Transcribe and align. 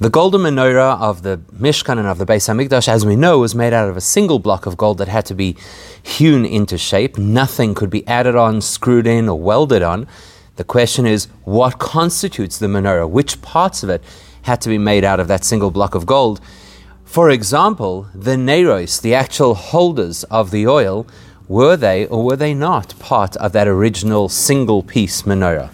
The 0.00 0.10
golden 0.10 0.42
menorah 0.42 1.00
of 1.00 1.22
the 1.22 1.38
Mishkan 1.52 1.98
and 1.98 2.06
of 2.06 2.18
the 2.18 2.24
Beis 2.24 2.48
Hamikdash, 2.48 2.86
as 2.86 3.04
we 3.04 3.16
know, 3.16 3.40
was 3.40 3.56
made 3.56 3.72
out 3.72 3.88
of 3.88 3.96
a 3.96 4.00
single 4.00 4.38
block 4.38 4.64
of 4.64 4.76
gold 4.76 4.98
that 4.98 5.08
had 5.08 5.26
to 5.26 5.34
be 5.34 5.56
hewn 6.00 6.44
into 6.44 6.78
shape. 6.78 7.18
Nothing 7.18 7.74
could 7.74 7.90
be 7.90 8.06
added 8.06 8.36
on, 8.36 8.60
screwed 8.60 9.08
in, 9.08 9.28
or 9.28 9.36
welded 9.40 9.82
on. 9.82 10.06
The 10.54 10.62
question 10.62 11.04
is, 11.04 11.26
what 11.42 11.80
constitutes 11.80 12.58
the 12.58 12.68
menorah? 12.68 13.10
Which 13.10 13.42
parts 13.42 13.82
of 13.82 13.90
it 13.90 14.04
had 14.42 14.60
to 14.60 14.68
be 14.68 14.78
made 14.78 15.02
out 15.02 15.18
of 15.18 15.26
that 15.26 15.44
single 15.44 15.72
block 15.72 15.96
of 15.96 16.06
gold? 16.06 16.40
For 17.04 17.28
example, 17.28 18.06
the 18.14 18.36
neros, 18.36 19.00
the 19.00 19.16
actual 19.16 19.56
holders 19.56 20.22
of 20.30 20.52
the 20.52 20.68
oil, 20.68 21.08
were 21.48 21.76
they 21.76 22.06
or 22.06 22.24
were 22.24 22.36
they 22.36 22.54
not 22.54 22.96
part 23.00 23.34
of 23.38 23.50
that 23.50 23.66
original 23.66 24.28
single 24.28 24.84
piece 24.84 25.22
menorah? 25.22 25.70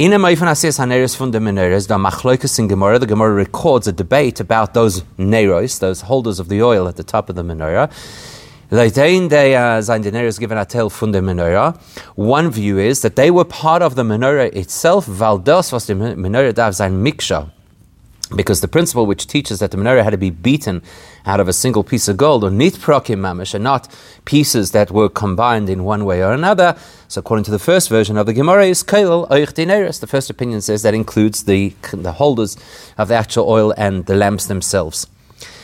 In 0.00 0.14
a 0.14 0.18
Asiyas 0.18 0.78
HaNeros 0.78 1.14
from 1.14 1.30
the 1.30 1.40
Menorahs, 1.40 1.86
the 1.86 1.98
Machloikas 1.98 2.58
in 2.58 2.68
Gemara, 2.68 2.98
the 2.98 3.06
Gemara 3.06 3.34
records 3.34 3.86
a 3.86 3.92
debate 3.92 4.40
about 4.40 4.72
those 4.72 5.02
Neros, 5.18 5.78
those 5.78 6.00
holders 6.00 6.40
of 6.40 6.48
the 6.48 6.62
oil 6.62 6.88
at 6.88 6.96
the 6.96 7.02
top 7.02 7.28
of 7.28 7.36
the 7.36 7.42
Menorah. 7.42 7.90
Uh, 8.72 8.76
menorah. 11.20 11.76
One 12.16 12.50
view 12.50 12.78
is 12.78 13.02
that 13.02 13.16
they 13.16 13.30
were 13.30 13.44
part 13.44 13.82
of 13.82 13.94
the 13.94 14.02
menorah 14.02 14.56
itself. 14.56 15.04
Valdos 15.04 15.70
was 15.70 15.86
the 15.86 15.92
menorah 15.92 16.54
dav 16.54 16.74
sein 16.74 17.04
miksha 17.04 17.50
because 18.34 18.60
the 18.60 18.68
principle 18.68 19.06
which 19.06 19.26
teaches 19.26 19.58
that 19.58 19.70
the 19.70 19.76
menorah 19.76 20.04
had 20.04 20.10
to 20.10 20.18
be 20.18 20.30
beaten 20.30 20.82
out 21.26 21.40
of 21.40 21.48
a 21.48 21.52
single 21.52 21.82
piece 21.82 22.08
of 22.08 22.16
gold, 22.16 22.44
or 22.44 22.50
nit 22.50 22.74
prokim 22.74 23.18
mamish, 23.18 23.54
and 23.54 23.64
not 23.64 23.92
pieces 24.24 24.70
that 24.70 24.90
were 24.90 25.08
combined 25.08 25.68
in 25.68 25.84
one 25.84 26.04
way 26.04 26.22
or 26.22 26.32
another. 26.32 26.76
So, 27.08 27.18
according 27.18 27.44
to 27.44 27.50
the 27.50 27.58
first 27.58 27.88
version 27.88 28.16
of 28.16 28.26
the 28.26 28.32
Gemara, 28.32 28.66
is 28.66 28.82
kail 28.82 29.26
oich. 29.28 30.00
The 30.00 30.06
first 30.06 30.30
opinion 30.30 30.60
says 30.60 30.82
that 30.82 30.94
includes 30.94 31.44
the, 31.44 31.74
the 31.92 32.12
holders 32.12 32.56
of 32.96 33.08
the 33.08 33.14
actual 33.14 33.48
oil 33.48 33.74
and 33.76 34.06
the 34.06 34.14
lamps 34.14 34.46
themselves. 34.46 35.06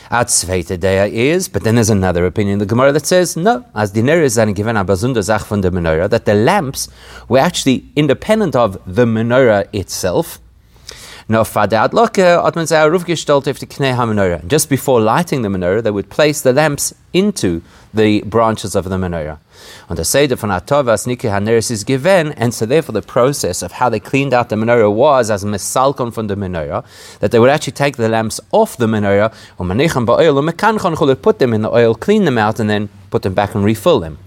At 0.09 0.27
Sveitadea 0.27 1.11
is, 1.11 1.49
but 1.49 1.63
then 1.63 1.75
there's 1.75 1.89
another 1.89 2.25
opinion 2.25 2.53
in 2.53 2.59
the 2.59 2.65
Gemara 2.65 2.93
that 2.93 3.05
says 3.05 3.35
no, 3.35 3.65
as 3.75 3.91
dineris 3.91 4.41
and 4.41 4.55
given 4.55 4.77
abazunda 4.77 5.21
zach 5.21 5.45
von 5.45 5.59
the 5.59 5.69
menorah, 5.69 6.09
that 6.09 6.23
the 6.23 6.33
lamps 6.33 6.87
were 7.27 7.39
actually 7.39 7.85
independent 7.93 8.55
of 8.55 8.79
the 8.85 9.05
menorah 9.05 9.67
itself 9.73 10.39
Uh, 11.29 11.43
just 14.47 14.69
before 14.69 15.01
lighting 15.01 15.41
the 15.41 15.49
menorah, 15.49 15.83
they 15.83 15.91
would 15.91 16.09
place 16.09 16.41
the 16.41 16.53
lamps 16.53 16.93
into 17.11 17.61
the 17.93 18.21
branches 18.21 18.75
of 18.75 18.85
the 18.85 18.95
menorah. 18.95 19.37
And 19.89 19.97
the 19.97 20.05
Seder 20.05 20.37
von 20.37 20.51
Atavas 20.51 21.05
Niki 21.05 21.29
Haneris 21.29 21.69
is 21.69 21.83
given, 21.83 22.31
and 22.31 22.53
so 22.53 22.65
therefore 22.65 22.93
the 22.93 23.01
process 23.01 23.61
of 23.61 23.73
how 23.73 23.89
they 23.89 23.99
cleaned 23.99 24.33
out 24.33 24.47
the 24.47 24.55
menorah 24.55 24.93
was 24.93 25.29
as 25.29 25.43
mesalkon 25.43 26.13
from 26.13 26.27
the 26.27 26.35
menorah, 26.35 26.85
that 27.19 27.31
they 27.31 27.39
would 27.39 27.49
actually 27.49 27.73
take 27.73 27.97
the 27.97 28.07
lamps 28.07 28.39
off 28.53 28.77
the 28.77 28.87
menorah, 28.87 29.33
um, 29.59 29.69
um, 29.69 31.15
put 31.17 31.39
them 31.39 31.53
in 31.53 31.61
the 31.61 31.69
oil, 31.69 31.93
clean 31.93 32.23
them 32.23 32.37
out, 32.37 32.57
and 32.57 32.69
then 32.69 32.87
put 33.09 33.23
them 33.23 33.33
back 33.33 33.53
and 33.53 33.65
refill 33.65 33.99
them. 33.99 34.17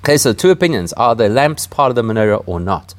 Okay, 0.00 0.18
so 0.18 0.34
two 0.34 0.50
opinions. 0.50 0.92
Are 0.92 1.14
the 1.14 1.30
lamps 1.30 1.66
part 1.66 1.88
of 1.88 1.94
the 1.94 2.02
menorah 2.02 2.42
or 2.46 2.60
not? 2.60 2.94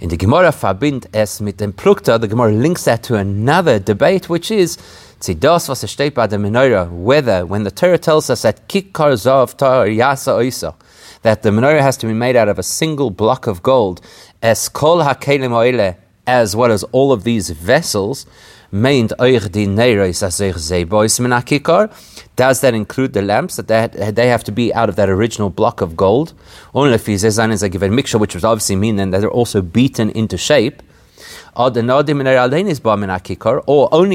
In 0.00 0.08
the 0.08 0.16
Gemara 0.16 0.50
verbind 0.50 1.06
es 1.14 1.40
mit 1.40 1.58
dem 1.58 1.72
Plukta, 1.72 2.20
the 2.20 2.26
Gemara 2.26 2.50
links 2.50 2.84
that 2.84 3.04
to 3.04 3.14
another 3.14 3.78
debate, 3.78 4.28
which 4.28 4.50
is 4.50 4.76
Tzidos 5.20 5.68
was 5.68 5.84
steht 5.84 6.14
by 6.14 6.26
the 6.26 6.36
menorah, 6.36 6.90
whether 6.90 7.46
when 7.46 7.62
the 7.62 7.70
Torah 7.70 7.96
tells 7.96 8.28
us 8.28 8.42
that 8.42 8.68
Kikar 8.68 9.12
Zav 9.12 9.56
Tar 9.56 9.86
Yasa 9.86 10.36
Oisa, 10.36 10.74
that 11.22 11.42
the 11.42 11.50
menorah 11.50 11.80
has 11.80 11.96
to 11.98 12.08
be 12.08 12.12
made 12.12 12.34
out 12.34 12.48
of 12.48 12.58
a 12.58 12.62
single 12.64 13.10
block 13.10 13.46
of 13.46 13.62
gold, 13.62 14.00
as 14.42 14.68
Kol 14.68 14.98
HaKelim 14.98 15.52
Oile, 15.52 15.96
as 16.26 16.56
well 16.56 16.72
as 16.72 16.82
all 16.90 17.12
of 17.12 17.22
these 17.22 17.50
vessels, 17.50 18.26
Menakikar? 21.20 21.92
Does 22.34 22.60
that 22.62 22.74
include 22.74 23.12
the 23.12 23.22
lamps 23.22 23.54
that 23.54 23.68
they, 23.68 23.86
they 24.10 24.26
have 24.26 24.42
to 24.42 24.50
be 24.50 24.74
out 24.74 24.88
of 24.88 24.96
that 24.96 25.08
original 25.08 25.48
block 25.48 25.80
of 25.80 25.96
gold? 25.96 26.32
Only 26.74 26.94
if 26.94 27.04
says 27.20 27.38
a 27.38 27.68
given 27.68 27.94
mixture, 27.94 28.18
which 28.18 28.34
would 28.34 28.44
obviously 28.44 28.74
mean 28.74 28.96
then 28.96 29.12
that 29.12 29.20
they're 29.20 29.30
also 29.30 29.62
beaten 29.62 30.10
into 30.10 30.36
shape. 30.36 30.82
Or 31.54 31.70
only 31.70 31.82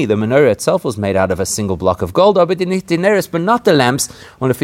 the 0.04 0.14
menorah 0.14 0.52
itself 0.52 0.84
was 0.84 0.98
made 0.98 1.16
out 1.16 1.30
of 1.30 1.40
a 1.40 1.46
single 1.46 1.78
block 1.78 2.02
of 2.02 2.12
gold, 2.12 2.34
but 2.34 2.58
not 2.58 3.64
the 3.64 3.72
lamps. 3.72 4.12
Which 4.38 4.60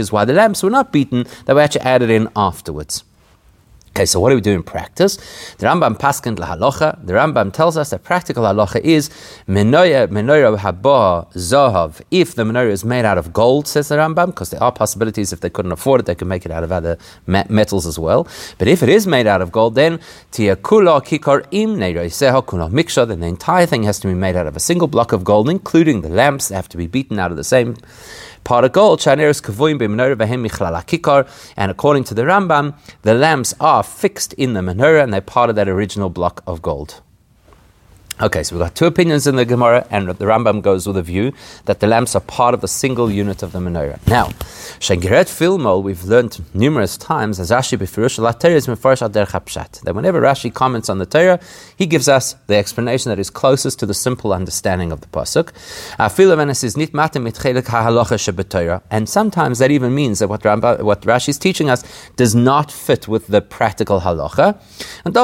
is 0.00 0.10
why 0.10 0.24
the 0.24 0.32
lamps 0.32 0.64
were 0.64 0.70
not 0.70 0.92
beaten, 0.92 1.24
they 1.46 1.54
were 1.54 1.60
actually 1.60 1.82
added 1.82 2.10
in 2.10 2.28
afterwards. 2.34 3.04
Okay, 3.98 4.06
so 4.06 4.20
what 4.20 4.30
do 4.30 4.36
we 4.36 4.40
do 4.40 4.52
in 4.52 4.62
practice? 4.62 5.16
The 5.58 5.66
Rambam 5.66 5.98
paskent 5.98 6.36
lahalocha. 6.36 7.04
The 7.04 7.14
Rambam 7.14 7.52
tells 7.52 7.76
us 7.76 7.90
that 7.90 8.04
practical 8.04 8.44
halacha 8.44 8.80
is 8.80 9.10
menorah 9.48 10.06
menorah 10.06 10.56
haba 10.56 11.28
zahav. 11.32 12.00
If 12.12 12.36
the 12.36 12.44
menorah 12.44 12.70
is 12.70 12.84
made 12.84 13.04
out 13.04 13.18
of 13.18 13.32
gold, 13.32 13.66
says 13.66 13.88
the 13.88 13.96
Rambam, 13.96 14.26
because 14.26 14.50
there 14.50 14.62
are 14.62 14.70
possibilities 14.70 15.32
if 15.32 15.40
they 15.40 15.50
couldn't 15.50 15.72
afford 15.72 15.98
it, 15.98 16.06
they 16.06 16.14
could 16.14 16.28
make 16.28 16.46
it 16.46 16.52
out 16.52 16.62
of 16.62 16.70
other 16.70 16.96
metals 17.26 17.88
as 17.88 17.98
well. 17.98 18.28
But 18.58 18.68
if 18.68 18.84
it 18.84 18.88
is 18.88 19.08
made 19.08 19.26
out 19.26 19.42
of 19.42 19.50
gold, 19.50 19.74
then 19.74 19.98
tiakula 20.30 21.04
kikar 21.04 21.44
im 21.50 21.74
seha 21.74 22.46
kuna 22.46 22.68
miksha. 22.68 23.04
Then 23.04 23.18
the 23.18 23.26
entire 23.26 23.66
thing 23.66 23.82
has 23.82 23.98
to 23.98 24.06
be 24.06 24.14
made 24.14 24.36
out 24.36 24.46
of 24.46 24.54
a 24.54 24.60
single 24.60 24.86
block 24.86 25.10
of 25.10 25.24
gold, 25.24 25.50
including 25.50 26.02
the 26.02 26.08
lamps. 26.08 26.46
They 26.46 26.54
have 26.54 26.68
to 26.68 26.76
be 26.76 26.86
beaten 26.86 27.18
out 27.18 27.32
of 27.32 27.36
the 27.36 27.42
same 27.42 27.74
pot 28.48 28.64
of 28.64 28.72
gold. 28.72 29.06
And 29.06 29.20
according 31.70 32.04
to 32.04 32.14
the 32.14 32.22
Rambam, 32.22 32.74
the 33.02 33.12
lamps 33.12 33.54
are 33.60 33.82
fixed 33.82 34.32
in 34.32 34.54
the 34.54 34.60
menorah 34.60 35.02
and 35.02 35.12
they're 35.12 35.20
part 35.20 35.50
of 35.50 35.56
that 35.56 35.68
original 35.68 36.08
block 36.08 36.42
of 36.46 36.62
gold. 36.62 37.02
Okay, 38.20 38.42
so 38.42 38.56
we've 38.56 38.64
got 38.64 38.74
two 38.74 38.86
opinions 38.86 39.28
in 39.28 39.36
the 39.36 39.44
Gemara, 39.44 39.86
and 39.92 40.08
the 40.08 40.24
Rambam 40.24 40.60
goes 40.60 40.88
with 40.88 40.96
a 40.96 41.02
view 41.02 41.32
that 41.66 41.78
the 41.78 41.86
lamps 41.86 42.16
are 42.16 42.20
part 42.20 42.52
of 42.52 42.64
a 42.64 42.68
single 42.68 43.12
unit 43.12 43.44
of 43.44 43.52
the 43.52 43.60
menorah. 43.60 44.04
Now, 44.08 44.26
Shengeret 44.80 45.28
Filmol, 45.28 45.84
we've 45.84 46.02
learned 46.02 46.44
numerous 46.52 46.96
times, 46.96 47.38
as 47.38 47.52
Rashi 47.52 47.78
Befirush 47.78 48.18
is 48.56 48.66
Mefarish 48.66 49.82
that 49.84 49.94
whenever 49.94 50.20
Rashi 50.20 50.52
comments 50.52 50.88
on 50.88 50.98
the 50.98 51.06
Torah, 51.06 51.38
he 51.76 51.86
gives 51.86 52.08
us 52.08 52.34
the 52.48 52.56
explanation 52.56 53.10
that 53.10 53.20
is 53.20 53.30
closest 53.30 53.78
to 53.78 53.86
the 53.86 53.94
simple 53.94 54.32
understanding 54.32 54.90
of 54.90 55.00
the 55.00 55.06
Pasuk. 55.06 55.52
And 58.90 59.08
sometimes 59.08 59.58
that 59.60 59.70
even 59.70 59.94
means 59.94 60.18
that 60.18 60.28
what, 60.28 60.42
Rambam, 60.42 60.82
what 60.82 61.02
Rashi 61.02 61.28
is 61.28 61.38
teaching 61.38 61.70
us 61.70 61.84
does 62.16 62.34
not 62.34 62.72
fit 62.72 63.06
with 63.06 63.28
the 63.28 63.40
practical 63.40 64.00
halacha. 64.00 64.60
And 65.04 65.14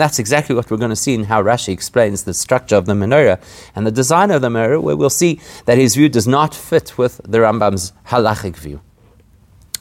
that's 0.00 0.15
that's 0.16 0.20
exactly 0.30 0.54
what 0.54 0.70
we're 0.70 0.78
going 0.78 0.88
to 0.88 0.96
see 0.96 1.12
in 1.12 1.24
how 1.24 1.42
Rashi 1.42 1.74
explains 1.74 2.24
the 2.24 2.32
structure 2.32 2.74
of 2.74 2.86
the 2.86 2.94
menorah 2.94 3.38
and 3.74 3.86
the 3.86 3.90
design 3.90 4.30
of 4.30 4.40
the 4.40 4.48
menorah, 4.48 4.80
where 4.80 4.96
we'll 4.96 5.10
see 5.10 5.38
that 5.66 5.76
his 5.76 5.94
view 5.94 6.08
does 6.08 6.26
not 6.26 6.54
fit 6.54 6.96
with 6.96 7.20
the 7.22 7.36
Rambam's 7.36 7.92
halachic 8.06 8.56
view. 8.56 8.80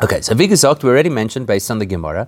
Okay, 0.04 0.20
so 0.20 0.36
wie 0.36 0.48
gesagt, 0.48 0.84
we 0.84 0.90
already 0.90 1.10
mentioned 1.10 1.48
based 1.48 1.72
on 1.72 1.80
the 1.80 1.86
Gemara 1.86 2.28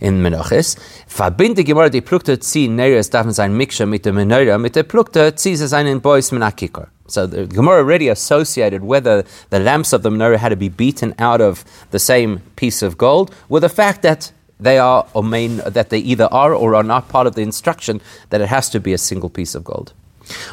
in 0.00 0.20
Menachis, 0.24 0.76
verbinde 1.06 1.64
Gemara 1.64 1.88
die 1.88 2.00
Plukte 2.00 2.42
zi 2.42 2.66
Neres 2.66 3.10
darf 3.10 3.30
sein 3.30 3.56
Miksha 3.56 3.86
mit 3.86 4.04
der 4.04 4.12
Menorah, 4.12 4.58
mit 4.58 4.74
der 4.74 4.82
Plukte 4.82 5.32
zi 5.36 5.54
sie 5.54 5.68
seinen 5.68 6.00
Bois 6.00 6.32
Menakikor. 6.32 6.88
So 7.06 7.28
the 7.28 7.46
Gemara 7.46 7.78
already 7.78 8.08
associated 8.08 8.82
whether 8.82 9.24
the 9.50 9.60
lamps 9.60 9.92
of 9.92 10.02
the 10.02 10.10
menorah 10.10 10.38
had 10.38 10.48
to 10.48 10.56
be 10.56 10.68
beaten 10.68 11.14
out 11.20 11.40
of 11.40 11.64
the 11.92 12.00
same 12.00 12.40
piece 12.56 12.82
of 12.82 12.98
gold 12.98 13.30
with 13.48 13.62
the 13.62 13.68
fact 13.68 14.02
that 14.02 14.32
they 14.58 14.78
are 14.78 15.06
or 15.14 15.22
main 15.22 15.58
that 15.58 15.90
they 15.90 15.98
either 15.98 16.28
are 16.32 16.54
or 16.54 16.74
are 16.74 16.82
not 16.82 17.08
part 17.08 17.26
of 17.26 17.34
the 17.34 17.42
instruction 17.42 18.00
that 18.30 18.40
it 18.40 18.48
has 18.48 18.70
to 18.70 18.80
be 18.80 18.92
a 18.92 18.98
single 18.98 19.30
piece 19.30 19.54
of 19.54 19.64
gold. 19.64 19.92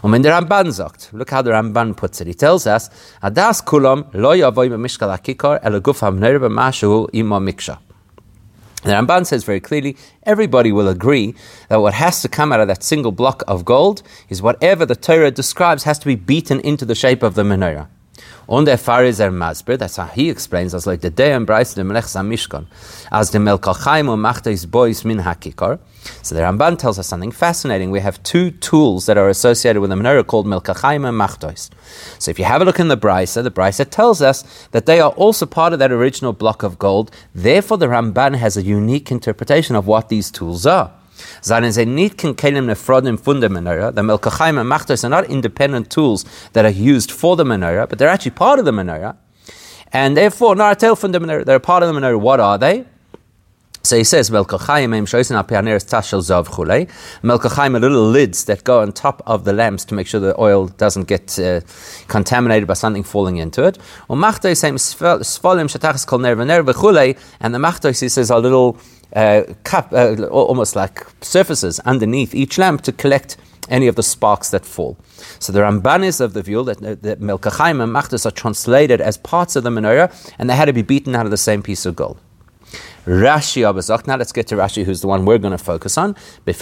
Und 0.03 0.11
wenn 0.11 0.23
Ramban 0.23 0.71
sagt, 0.71 1.11
look 1.13 1.31
how 1.31 1.41
the 1.41 1.51
Ramban 1.51 1.95
puts 1.97 2.21
it, 2.21 2.27
he 2.27 2.33
tells 2.33 2.67
us, 2.67 2.89
Adas 3.23 3.63
kulam 3.63 4.13
lo 4.13 4.31
el 4.31 4.51
miksha. 7.39 7.79
The 8.83 8.91
Ramban 8.91 9.25
says 9.25 9.45
very 9.45 9.61
clearly, 9.61 9.95
everybody 10.23 10.71
will 10.71 10.89
agree 10.89 11.33
that 11.69 11.77
what 11.77 11.93
has 11.93 12.21
to 12.21 12.27
come 12.27 12.51
out 12.51 12.59
of 12.59 12.67
that 12.67 12.83
single 12.83 13.13
block 13.13 13.41
of 13.47 13.63
gold 13.63 14.03
is 14.29 14.41
whatever 14.41 14.85
the 14.85 14.95
Torah 14.95 15.31
describes 15.31 15.83
has 15.83 15.97
to 15.99 16.05
be 16.05 16.15
beaten 16.15 16.59
into 16.59 16.83
the 16.85 16.93
shape 16.93 17.23
of 17.23 17.35
the 17.35 17.43
menorah. 17.43 17.87
Und 18.45 18.67
er 18.67 18.75
der 18.75 18.77
Phariser 18.77 19.31
Masber, 19.31 19.77
that's 19.77 19.97
how 19.97 20.05
he 20.05 20.29
explains, 20.29 20.73
as 20.73 20.85
like 20.85 21.01
the 21.01 21.09
day 21.09 21.31
and 21.31 21.45
Bryce 21.45 21.73
the 21.75 21.83
Melech 21.83 22.05
Mishkan, 22.05 22.65
as 23.09 23.31
the 23.31 23.37
Melkachaim 23.37 24.09
und 24.09 24.47
is 24.47 24.65
boys 24.65 25.05
min 25.05 25.19
hakikar. 25.19 25.79
So 26.21 26.35
the 26.35 26.41
Ramban 26.41 26.77
tells 26.77 26.99
us 26.99 27.07
something 27.07 27.31
fascinating. 27.31 27.89
We 27.89 28.01
have 28.01 28.21
two 28.23 28.51
tools 28.51 29.05
that 29.05 29.17
are 29.17 29.29
associated 29.29 29.79
with 29.79 29.89
the 29.89 29.95
menorah 29.95 30.27
called 30.27 30.45
Melkachaim 30.45 31.07
and 31.07 31.17
Machtois. 31.17 31.69
So 32.19 32.31
if 32.31 32.37
you 32.37 32.43
have 32.43 32.61
a 32.61 32.65
look 32.65 32.79
in 32.79 32.89
the 32.89 32.97
Brisa, 32.97 33.41
the 33.41 33.51
Brisa 33.51 33.89
tells 33.89 34.21
us 34.21 34.43
that 34.71 34.85
they 34.85 34.99
are 34.99 35.11
also 35.11 35.45
part 35.45 35.71
of 35.71 35.79
that 35.79 35.91
original 35.91 36.33
block 36.33 36.63
of 36.63 36.77
gold. 36.77 37.11
Therefore, 37.33 37.77
the 37.77 37.87
Ramban 37.87 38.35
has 38.35 38.57
a 38.57 38.61
unique 38.61 39.11
interpretation 39.11 39.77
of 39.77 39.87
what 39.87 40.09
these 40.09 40.29
tools 40.29 40.65
are. 40.65 40.91
Seien 41.41 41.71
sie 41.71 41.85
nicht 41.85 42.17
keinem 42.17 42.65
nefrodim 42.65 43.17
menorah. 43.17 43.93
The 43.93 44.01
Melkachim 44.01 44.59
and 44.59 44.69
Machtos 44.69 45.03
are 45.03 45.09
not 45.09 45.25
independent 45.25 45.89
tools 45.89 46.25
that 46.53 46.65
are 46.65 46.69
used 46.69 47.11
for 47.11 47.35
the 47.35 47.43
menorah, 47.43 47.89
but 47.89 47.99
they're 47.99 48.09
actually 48.09 48.31
part 48.31 48.59
of 48.59 48.65
the 48.65 48.71
menorah. 48.71 49.17
And 49.91 50.17
therefore, 50.17 50.55
Naratel 50.55 50.97
from 50.97 51.11
the 51.11 51.19
menorah, 51.19 51.45
they're 51.45 51.59
part 51.59 51.83
of 51.83 51.93
the 51.93 51.99
menorah. 51.99 52.19
What 52.19 52.39
are 52.39 52.57
they? 52.57 52.85
So 53.85 53.97
he 53.97 54.05
says, 54.05 54.29
Melkachayim 54.29 54.95
im 54.95 55.05
shoisin 55.05 55.35
al 55.35 55.43
pianeres 55.43 55.83
tashel 55.83 56.21
zav 56.21 56.47
chulei. 56.47 56.89
Melkachayim 57.21 57.75
are 57.75 57.81
little 57.81 58.07
lids 58.07 58.45
that 58.45 58.63
go 58.63 58.79
on 58.79 58.93
top 58.93 59.21
of 59.25 59.43
the 59.43 59.51
lamps 59.51 59.83
to 59.85 59.93
make 59.93 60.07
sure 60.07 60.21
the 60.21 60.39
oil 60.39 60.67
doesn't 60.67 61.03
get 61.09 61.37
uh, 61.37 61.59
contaminated 62.07 62.65
by 62.65 62.75
something 62.75 63.03
falling 63.03 63.35
into 63.35 63.61
it. 63.65 63.77
Svolim 64.09 65.67
shatachas 65.67 66.07
kol 66.07 66.19
ner 66.19 66.37
v'ner 66.37 66.65
v'chulei. 66.65 67.19
And 67.41 67.53
the 67.53 67.59
machtois, 67.59 67.99
he 67.99 68.07
says, 68.07 68.31
are 68.31 68.39
little 68.39 68.77
uh, 69.15 69.43
cup, 69.63 69.91
uh, 69.93 70.23
almost 70.27 70.75
like 70.75 71.05
surfaces 71.21 71.79
underneath 71.81 72.33
each 72.33 72.57
lamp 72.57 72.81
to 72.81 72.91
collect 72.91 73.37
any 73.69 73.87
of 73.87 73.95
the 73.95 74.03
sparks 74.03 74.49
that 74.49 74.65
fall. 74.65 74.97
So 75.39 75.53
the 75.53 75.59
Ramban 75.59 76.03
is 76.03 76.19
of 76.19 76.33
the 76.33 76.41
view 76.41 76.63
that, 76.63 76.79
that 76.79 77.19
Melkachayim 77.19 77.81
and 77.81 77.93
Machtos 77.93 78.25
are 78.25 78.31
translated 78.31 78.99
as 79.01 79.17
parts 79.17 79.55
of 79.55 79.63
the 79.63 79.69
menorah 79.69 80.33
and 80.37 80.49
they 80.49 80.55
had 80.55 80.65
to 80.65 80.73
be 80.73 80.81
beaten 80.81 81.15
out 81.15 81.25
of 81.25 81.31
the 81.31 81.37
same 81.37 81.63
piece 81.63 81.85
of 81.85 81.95
gold. 81.95 82.19
Rashi 83.05 83.61
Abazok. 83.63 84.07
Now 84.07 84.15
let's 84.15 84.31
get 84.31 84.47
to 84.47 84.55
Rashi, 84.55 84.85
who's 84.85 85.01
the 85.01 85.07
one 85.07 85.25
we're 85.25 85.37
going 85.37 85.51
to 85.51 85.57
focus 85.57 85.97
on. 85.97 86.15
When 86.45 86.53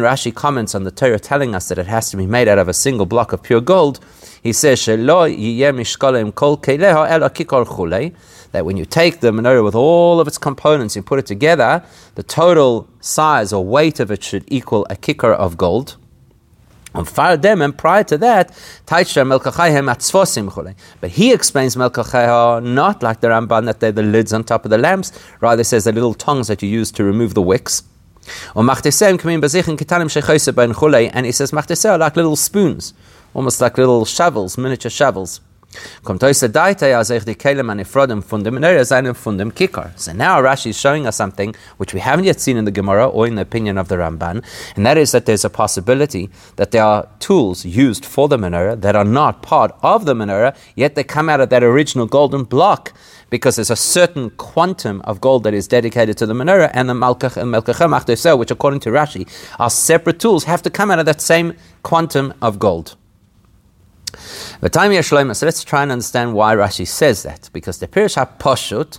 Rashi 0.00 0.34
comments 0.34 0.74
on 0.74 0.82
the 0.82 0.90
Torah 0.90 1.20
telling 1.20 1.54
us 1.54 1.68
that 1.68 1.78
it 1.78 1.86
has 1.86 2.10
to 2.10 2.16
be 2.16 2.26
made 2.26 2.48
out 2.48 2.58
of 2.58 2.66
a 2.68 2.74
single 2.74 3.06
block 3.06 3.32
of 3.32 3.42
pure 3.42 3.60
gold, 3.60 4.00
he 4.42 4.52
says, 4.52 4.84
kol 4.84 4.96
ela 4.96 5.04
kikar 7.30 7.64
chulei. 7.64 8.12
That 8.52 8.64
when 8.64 8.76
you 8.76 8.84
take 8.84 9.20
the 9.20 9.32
menorah 9.32 9.64
with 9.64 9.74
all 9.74 10.20
of 10.20 10.28
its 10.28 10.38
components 10.38 10.94
and 10.96 11.04
put 11.04 11.18
it 11.18 11.26
together, 11.26 11.82
the 12.14 12.22
total 12.22 12.88
size 13.00 13.52
or 13.52 13.64
weight 13.64 13.98
of 13.98 14.10
it 14.10 14.22
should 14.22 14.44
equal 14.46 14.86
a 14.88 14.96
kikar 14.96 15.34
of 15.34 15.56
gold. 15.56 15.96
And 16.94 17.06
them, 17.06 17.62
and 17.62 17.76
prior 17.76 18.04
to 18.04 18.18
that, 18.18 18.54
But 21.00 21.10
he 21.10 21.32
explains 21.32 21.74
Melkachayah 21.74 22.62
not 22.62 23.02
like 23.02 23.20
the 23.20 23.28
Ramban 23.28 23.64
that 23.64 23.80
they're 23.80 23.92
the 23.92 24.02
lids 24.02 24.34
on 24.34 24.44
top 24.44 24.66
of 24.66 24.70
the 24.70 24.76
lamps, 24.76 25.10
rather 25.40 25.64
says 25.64 25.84
the 25.84 25.92
little 25.92 26.12
tongs 26.12 26.48
that 26.48 26.62
you 26.62 26.68
use 26.68 26.90
to 26.92 27.02
remove 27.02 27.32
the 27.32 27.40
wicks. 27.40 27.84
And 28.56 28.68
he 28.68 28.92
says 31.32 31.50
Machtesem 31.50 31.98
like 31.98 32.16
little 32.16 32.36
spoons, 32.36 32.94
almost 33.34 33.60
like 33.60 33.78
little 33.78 34.04
shovels, 34.04 34.58
miniature 34.58 34.90
shovels. 34.90 35.40
Er 35.74 36.18
so 36.18 36.46
now 40.12 40.42
Rashi 40.42 40.66
is 40.66 40.78
showing 40.78 41.06
us 41.06 41.16
something 41.16 41.54
which 41.76 41.94
we 41.94 42.00
haven't 42.00 42.24
yet 42.24 42.40
seen 42.40 42.56
in 42.56 42.64
the 42.64 42.70
Gemara 42.70 43.08
or 43.08 43.26
in 43.26 43.36
the 43.36 43.42
opinion 43.42 43.78
of 43.78 43.88
the 43.88 43.96
Ramban, 43.96 44.44
and 44.76 44.86
that 44.86 44.98
is 44.98 45.12
that 45.12 45.26
there's 45.26 45.44
a 45.44 45.50
possibility 45.50 46.28
that 46.56 46.70
there 46.72 46.84
are 46.84 47.08
tools 47.20 47.64
used 47.64 48.04
for 48.04 48.28
the 48.28 48.36
menorah 48.36 48.80
that 48.80 48.96
are 48.96 49.04
not 49.04 49.42
part 49.42 49.74
of 49.82 50.04
the 50.04 50.14
menorah, 50.14 50.56
yet 50.74 50.94
they 50.94 51.04
come 51.04 51.28
out 51.28 51.40
of 51.40 51.48
that 51.50 51.62
original 51.62 52.06
golden 52.06 52.44
block 52.44 52.92
because 53.30 53.56
there's 53.56 53.70
a 53.70 53.76
certain 53.76 54.30
quantum 54.30 55.00
of 55.02 55.20
gold 55.20 55.44
that 55.44 55.54
is 55.54 55.66
dedicated 55.66 56.18
to 56.18 56.26
the 56.26 56.34
menorah, 56.34 56.70
and 56.74 56.88
the 56.88 56.94
Malkach 56.94 57.36
and 57.36 57.52
Melkachem 57.52 58.38
which 58.38 58.50
according 58.50 58.80
to 58.80 58.90
Rashi 58.90 59.26
are 59.58 59.70
separate 59.70 60.18
tools, 60.18 60.44
have 60.44 60.62
to 60.62 60.70
come 60.70 60.90
out 60.90 60.98
of 60.98 61.06
that 61.06 61.20
same 61.20 61.54
quantum 61.82 62.34
of 62.42 62.58
gold. 62.58 62.96
So 64.60 65.46
let's 65.46 65.64
try 65.64 65.82
and 65.82 65.92
understand 65.92 66.34
why 66.34 66.54
Rashi 66.54 66.86
says 66.86 67.22
that. 67.22 67.50
Because 67.52 67.78
the 67.78 67.88
Pirish 67.88 68.16
HaPoshut, 68.16 68.98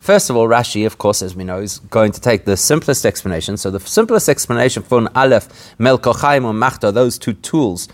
first 0.00 0.30
of 0.30 0.36
all, 0.36 0.48
Rashi, 0.48 0.86
of 0.86 0.98
course, 0.98 1.22
as 1.22 1.34
we 1.34 1.44
know, 1.44 1.60
is 1.60 1.78
going 1.78 2.12
to 2.12 2.20
take 2.20 2.44
the 2.44 2.56
simplest 2.56 3.06
explanation. 3.06 3.56
So 3.56 3.70
the 3.70 3.80
simplest 3.80 4.28
explanation 4.28 4.82
for 4.82 4.98
an 4.98 5.08
Aleph, 5.14 5.76
Melkochaim, 5.78 6.44
or 6.44 6.52
Machta, 6.52 6.92
those 6.92 7.18
two 7.18 7.34
tools, 7.34 7.88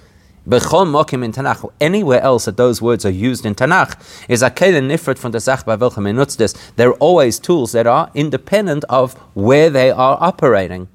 Bechol 0.49 0.87
Mokim 0.87 1.23
in 1.23 1.33
Tanakh, 1.33 1.71
anywhere 1.81 2.21
else 2.23 2.47
that 2.47 2.57
those 2.57 2.81
words 2.81 3.05
are 3.05 3.11
used 3.11 3.45
in 3.45 3.55
Tanakh, 3.55 4.01
is 4.29 4.43
Akele 4.43 4.81
Nifrit 4.81 5.19
from 5.19 5.33
the 5.33 5.41
Zach 5.41 5.65
Bavelchem 5.67 6.75
They're 6.77 6.95
always 6.95 7.39
tools 7.39 7.73
that 7.73 7.87
are 7.87 8.11
independent 8.15 8.85
of 8.89 9.13
where 9.35 9.69
they 9.69 9.91
are 9.91 10.17
operating. 10.21 10.89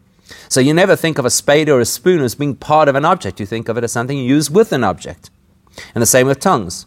So 0.49 0.59
you 0.59 0.73
never 0.73 0.95
think 0.95 1.17
of 1.17 1.25
a 1.25 1.29
spade 1.29 1.69
or 1.69 1.79
a 1.79 1.85
spoon 1.85 2.21
as 2.21 2.35
being 2.35 2.55
part 2.55 2.89
of 2.89 2.95
an 2.95 3.05
object. 3.05 3.39
You 3.39 3.45
think 3.45 3.69
of 3.69 3.77
it 3.77 3.83
as 3.83 3.91
something 3.91 4.17
you 4.17 4.23
use 4.23 4.49
with 4.49 4.73
an 4.73 4.83
object. 4.83 5.29
And 5.93 6.01
the 6.01 6.05
same 6.05 6.27
with 6.27 6.39
tongues. 6.39 6.85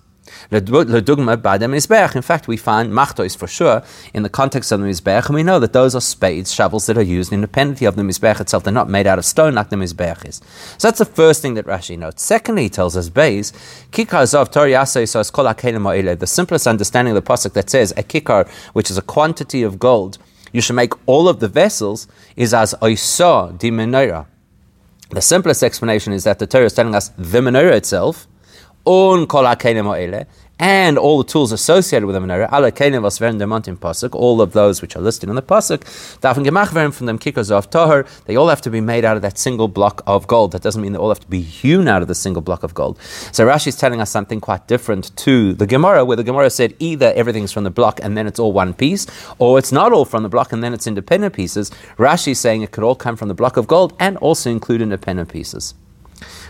In 0.51 0.65
fact, 0.67 2.49
we 2.49 2.57
find 2.57 2.93
machtois 2.93 3.37
for 3.37 3.47
sure 3.47 3.83
in 4.15 4.23
the 4.23 4.29
context 4.29 4.73
of 4.73 4.81
the 4.81 4.87
mizbech, 4.87 5.27
and 5.27 5.35
we 5.35 5.43
know 5.43 5.59
that 5.59 5.73
those 5.73 5.95
are 5.95 6.01
spades, 6.01 6.53
shovels 6.53 6.87
that 6.87 6.99
are 6.99 7.03
used 7.03 7.33
independently 7.33 7.87
of 7.87 7.97
the 7.97 8.03
mizbech 8.03 8.41
itself. 8.41 8.65
They're 8.65 8.73
not 8.73 8.89
made 8.89 9.07
out 9.07 9.19
of 9.19 9.25
stone 9.25 9.55
like 9.55 9.71
the 9.71 9.77
mizbech 9.77 10.27
is. 10.27 10.41
So 10.79 10.89
that's 10.89 10.99
the 10.99 11.05
first 11.05 11.43
thing 11.43 11.55
that 11.55 11.67
Rashi 11.67 11.99
notes. 11.99 12.23
Secondly, 12.23 12.65
he 12.65 12.69
tells 12.69 12.97
us 12.97 13.11
beis 13.11 13.53
kikar 13.91 14.25
zov 14.25 16.19
The 16.19 16.27
simplest 16.27 16.67
understanding 16.67 17.17
of 17.17 17.25
the 17.25 17.31
pasuk 17.31 17.53
that 17.55 17.71
says 17.71 17.93
a 17.97 18.03
kikar, 18.03 18.49
which 18.73 18.91
is 18.91 18.99
a 18.99 19.03
quantity 19.03 19.63
of 19.63 19.79
gold, 19.79 20.19
you 20.53 20.61
should 20.61 20.77
make 20.77 20.95
all 21.07 21.29
of 21.29 21.41
the 21.41 21.49
vessels, 21.49 22.09
is 22.37 22.55
as 22.55 22.75
oisa 22.81 23.59
di 23.59 23.71
menorah. 23.71 24.27
The 25.11 25.23
simplest 25.23 25.63
explanation 25.63 26.13
is 26.13 26.25
that 26.25 26.39
the 26.39 26.47
Torah 26.47 26.67
is 26.67 26.75
telling 26.75 26.95
us 26.95 27.09
the 27.17 27.41
menorah 27.41 27.73
itself 27.73 28.27
on 28.85 29.27
kol 29.27 29.47
and 30.61 30.99
all 30.99 31.19
the 31.19 31.29
tools 31.29 31.53
associated 31.53 32.07
with 32.07 32.15
the 32.15 32.21
menorah, 32.21 32.53
ala 32.53 32.73
kelim 32.73 33.03
vasveren 33.03 33.39
demontim 33.39 33.77
pasuk, 33.79 34.15
all 34.15 34.41
of 34.41 34.53
those 34.53 34.83
which 34.83 34.97
are 34.97 35.01
listed 35.01 35.29
in 35.29 35.37
the 35.37 35.43
pasuk, 35.43 35.81
dafen 36.21 36.45
gemachveren 36.45 36.93
from 36.93 37.07
them 37.07 37.19
kikkos 37.19 37.51
of 37.51 37.71
tahar, 37.71 38.05
they 38.27 38.37
all 38.37 38.49
have 38.49 38.61
to 38.61 38.71
be 38.71 38.81
made 38.81 39.05
out 39.05 39.17
of 39.17 39.23
that 39.23 39.39
single 39.39 39.69
block 39.69 40.03
of 40.07 40.27
gold. 40.27 40.53
That 40.53 40.63
doesn't 40.63 40.83
mean 40.83 40.93
they 40.93 40.99
all 40.99 41.11
have 41.11 41.21
to 41.21 41.29
be 41.29 41.41
hewn 41.41 41.87
out 41.87 42.03
of 42.03 42.09
the 42.09 42.15
single 42.15 42.43
block 42.43 42.63
of 42.63 42.75
gold. 42.75 42.99
So 43.33 43.47
Rashi 43.47 43.69
is 43.69 43.77
telling 43.77 44.01
us 44.01 44.11
something 44.11 44.41
quite 44.41 44.67
different 44.67 45.17
to 45.19 45.55
the 45.55 45.67
Gemara, 45.67 46.05
where 46.05 46.17
the 46.17 46.25
Gemara 46.25 46.51
said 46.51 46.75
either 46.79 47.13
everything's 47.15 47.53
from 47.53 47.65
the 47.65 47.71
block 47.71 48.01
and 48.03 48.17
then 48.17 48.27
it's 48.27 48.41
all 48.41 48.53
one 48.53 48.75
piece, 48.75 49.07
or 49.39 49.59
it's 49.59 49.73
not 49.73 49.93
all 49.93 50.05
from 50.05 50.23
the 50.23 50.29
block 50.29 50.53
and 50.53 50.63
then 50.63 50.75
it's 50.75 50.87
independent 50.87 51.35
pieces. 51.35 51.71
Rashi 51.97 52.33
is 52.33 52.41
saying 52.41 52.63
it 52.63 52.73
could 52.73 52.85
all 52.85 52.97
come 52.97 53.17
from 53.17 53.29
the 53.29 53.35
block 53.35 53.57
of 53.57 53.67
gold 53.69 53.95
and 54.01 54.17
also 54.19 54.51
include 54.51 54.83
independent 54.83 55.29
pieces. 55.29 55.75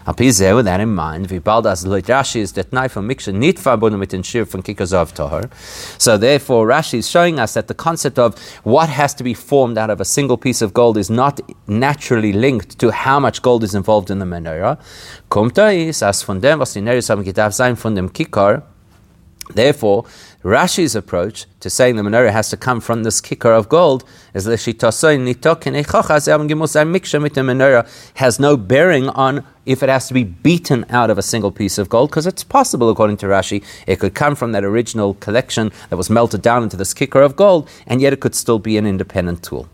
With 0.08 0.64
that 0.64 0.80
in 0.80 0.94
mind, 0.94 1.30
as 1.30 1.84
Rashi 1.84 2.40
is 2.40 2.52
that 2.52 2.72
knife 2.72 2.92
from 2.92 3.06
Miksha 3.06 3.30
nit 3.34 3.56
verbunden 3.58 3.98
mit 3.98 4.10
den 4.10 4.22
Shir 4.22 4.46
von 4.46 4.62
Kikazov 4.62 5.12
Toher. 5.12 5.50
So 6.00 6.16
therefore, 6.16 6.66
Rashi 6.66 7.00
is 7.00 7.10
showing 7.10 7.38
us 7.38 7.52
that 7.52 7.68
the 7.68 7.74
concept 7.74 8.18
of 8.18 8.38
what 8.64 8.88
has 8.88 9.12
to 9.16 9.22
be 9.22 9.34
formed 9.34 9.76
out 9.76 9.90
of 9.90 10.00
a 10.00 10.06
single 10.06 10.38
piece 10.38 10.62
of 10.62 10.72
gold 10.72 10.96
is 10.96 11.10
not 11.10 11.40
naturally 11.66 12.32
linked 12.32 12.78
to 12.78 12.90
how 12.90 13.20
much 13.20 13.42
gold 13.42 13.62
is 13.62 13.74
involved 13.74 14.10
in 14.10 14.18
the 14.18 14.24
menorah. 14.24 14.78
Kommt 15.30 15.58
is, 15.58 16.02
as 16.02 16.22
von 16.22 16.40
dem, 16.40 16.58
was 16.58 16.72
die 16.72 16.80
Neris 16.80 17.10
haben 17.10 17.22
gedarf 17.22 17.52
sein 17.52 17.76
von 17.76 17.94
dem 17.94 18.10
Kikar, 18.10 18.62
Therefore, 19.54 20.04
Rashi's 20.44 20.94
approach 20.94 21.46
to 21.58 21.68
saying 21.68 21.96
the 21.96 22.02
menorah 22.02 22.30
has 22.30 22.48
to 22.50 22.56
come 22.56 22.80
from 22.80 23.02
this 23.02 23.20
kicker 23.20 23.50
of 23.50 23.68
gold 23.68 24.04
is 24.34 24.44
that 24.44 24.52
menorah 27.44 28.12
has 28.14 28.38
no 28.38 28.56
bearing 28.56 29.08
on 29.08 29.44
if 29.66 29.82
it 29.82 29.88
has 29.88 30.06
to 30.06 30.14
be 30.14 30.22
beaten 30.22 30.86
out 30.90 31.10
of 31.10 31.18
a 31.18 31.22
single 31.22 31.50
piece 31.50 31.76
of 31.76 31.88
gold, 31.88 32.10
because 32.10 32.26
it's 32.26 32.44
possible, 32.44 32.88
according 32.88 33.16
to 33.16 33.26
Rashi, 33.26 33.64
it 33.88 33.98
could 33.98 34.14
come 34.14 34.36
from 34.36 34.52
that 34.52 34.62
original 34.64 35.14
collection 35.14 35.72
that 35.90 35.96
was 35.96 36.08
melted 36.08 36.40
down 36.40 36.62
into 36.62 36.76
this 36.76 36.94
kicker 36.94 37.20
of 37.20 37.34
gold, 37.34 37.68
and 37.84 38.00
yet 38.00 38.12
it 38.12 38.20
could 38.20 38.36
still 38.36 38.60
be 38.60 38.78
an 38.78 38.86
independent 38.86 39.42
tool. 39.42 39.68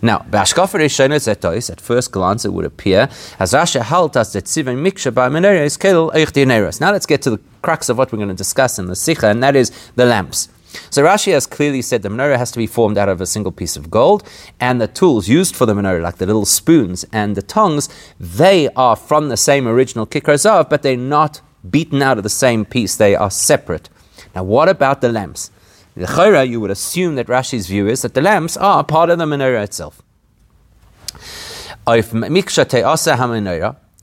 Now, 0.00 0.18
Bashkofer 0.30 0.80
Rishonos 0.80 1.26
Etois, 1.32 1.70
at 1.70 1.80
first 1.80 2.12
glance 2.12 2.44
it 2.44 2.52
would 2.52 2.64
appear, 2.64 3.08
as 3.38 3.52
Rasha 3.52 4.16
as 4.16 4.32
the 4.32 4.42
Tzivin 4.42 4.78
Miksha 4.78 5.12
by 5.12 5.28
Meneres 5.28 5.78
Kedel 5.78 6.12
Eich 6.12 6.80
Now 6.80 6.92
let's 6.92 7.06
get 7.06 7.22
to 7.22 7.30
the 7.30 7.40
crux 7.62 7.88
of 7.88 7.98
what 7.98 8.12
we're 8.12 8.18
going 8.18 8.28
to 8.28 8.34
discuss 8.34 8.78
in 8.78 8.86
the 8.86 8.96
Sikha, 8.96 9.28
and 9.28 9.42
that 9.42 9.56
is 9.56 9.70
the 9.96 10.06
lamps. 10.06 10.48
So 10.90 11.02
Rashi 11.02 11.32
has 11.32 11.46
clearly 11.46 11.82
said 11.82 12.02
the 12.02 12.08
menorah 12.08 12.36
has 12.36 12.50
to 12.52 12.58
be 12.58 12.66
formed 12.66 12.98
out 12.98 13.08
of 13.08 13.20
a 13.20 13.26
single 13.26 13.52
piece 13.52 13.76
of 13.76 13.90
gold, 13.90 14.22
and 14.60 14.80
the 14.80 14.86
tools 14.86 15.28
used 15.28 15.56
for 15.56 15.66
the 15.66 15.74
menorah, 15.74 16.02
like 16.02 16.16
the 16.16 16.26
little 16.26 16.44
spoons 16.44 17.04
and 17.12 17.36
the 17.36 17.42
tongs, 17.42 17.88
they 18.20 18.68
are 18.76 18.96
from 18.96 19.28
the 19.28 19.36
same 19.36 19.66
original 19.66 20.06
kikar 20.06 20.34
zav, 20.34 20.68
but 20.68 20.82
they're 20.82 20.96
not 20.96 21.40
beaten 21.68 22.02
out 22.02 22.18
of 22.18 22.22
the 22.22 22.30
same 22.30 22.64
piece. 22.64 22.96
They 22.96 23.14
are 23.14 23.30
separate. 23.30 23.88
Now, 24.34 24.44
what 24.44 24.68
about 24.68 25.00
the 25.00 25.10
lamps? 25.10 25.50
The 25.98 26.06
chayra, 26.06 26.48
you 26.48 26.60
would 26.60 26.70
assume 26.70 27.16
that 27.16 27.26
Rashi's 27.26 27.66
view 27.66 27.88
is 27.88 28.02
that 28.02 28.14
the 28.14 28.20
lamps 28.20 28.56
are 28.56 28.84
part 28.84 29.10
of 29.10 29.18
the 29.18 29.24
menorah 29.24 29.64
itself. 29.64 30.00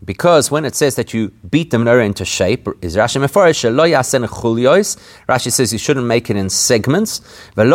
Because 0.03 0.51
when 0.51 0.65
it 0.65 0.75
says 0.75 0.95
that 0.95 1.13
you 1.13 1.29
beat 1.49 1.71
the 1.71 1.77
menorah 1.77 2.05
into 2.05 2.25
shape, 2.25 2.67
is 2.81 2.97
Rashi 2.97 3.23
meforish. 3.23 3.63
Rashi 5.29 5.51
says 5.53 5.71
you 5.71 5.79
shouldn't 5.79 6.05
make 6.05 6.29
it 6.29 6.35
in 6.35 6.49
segments. 6.49 7.21
And 7.55 7.71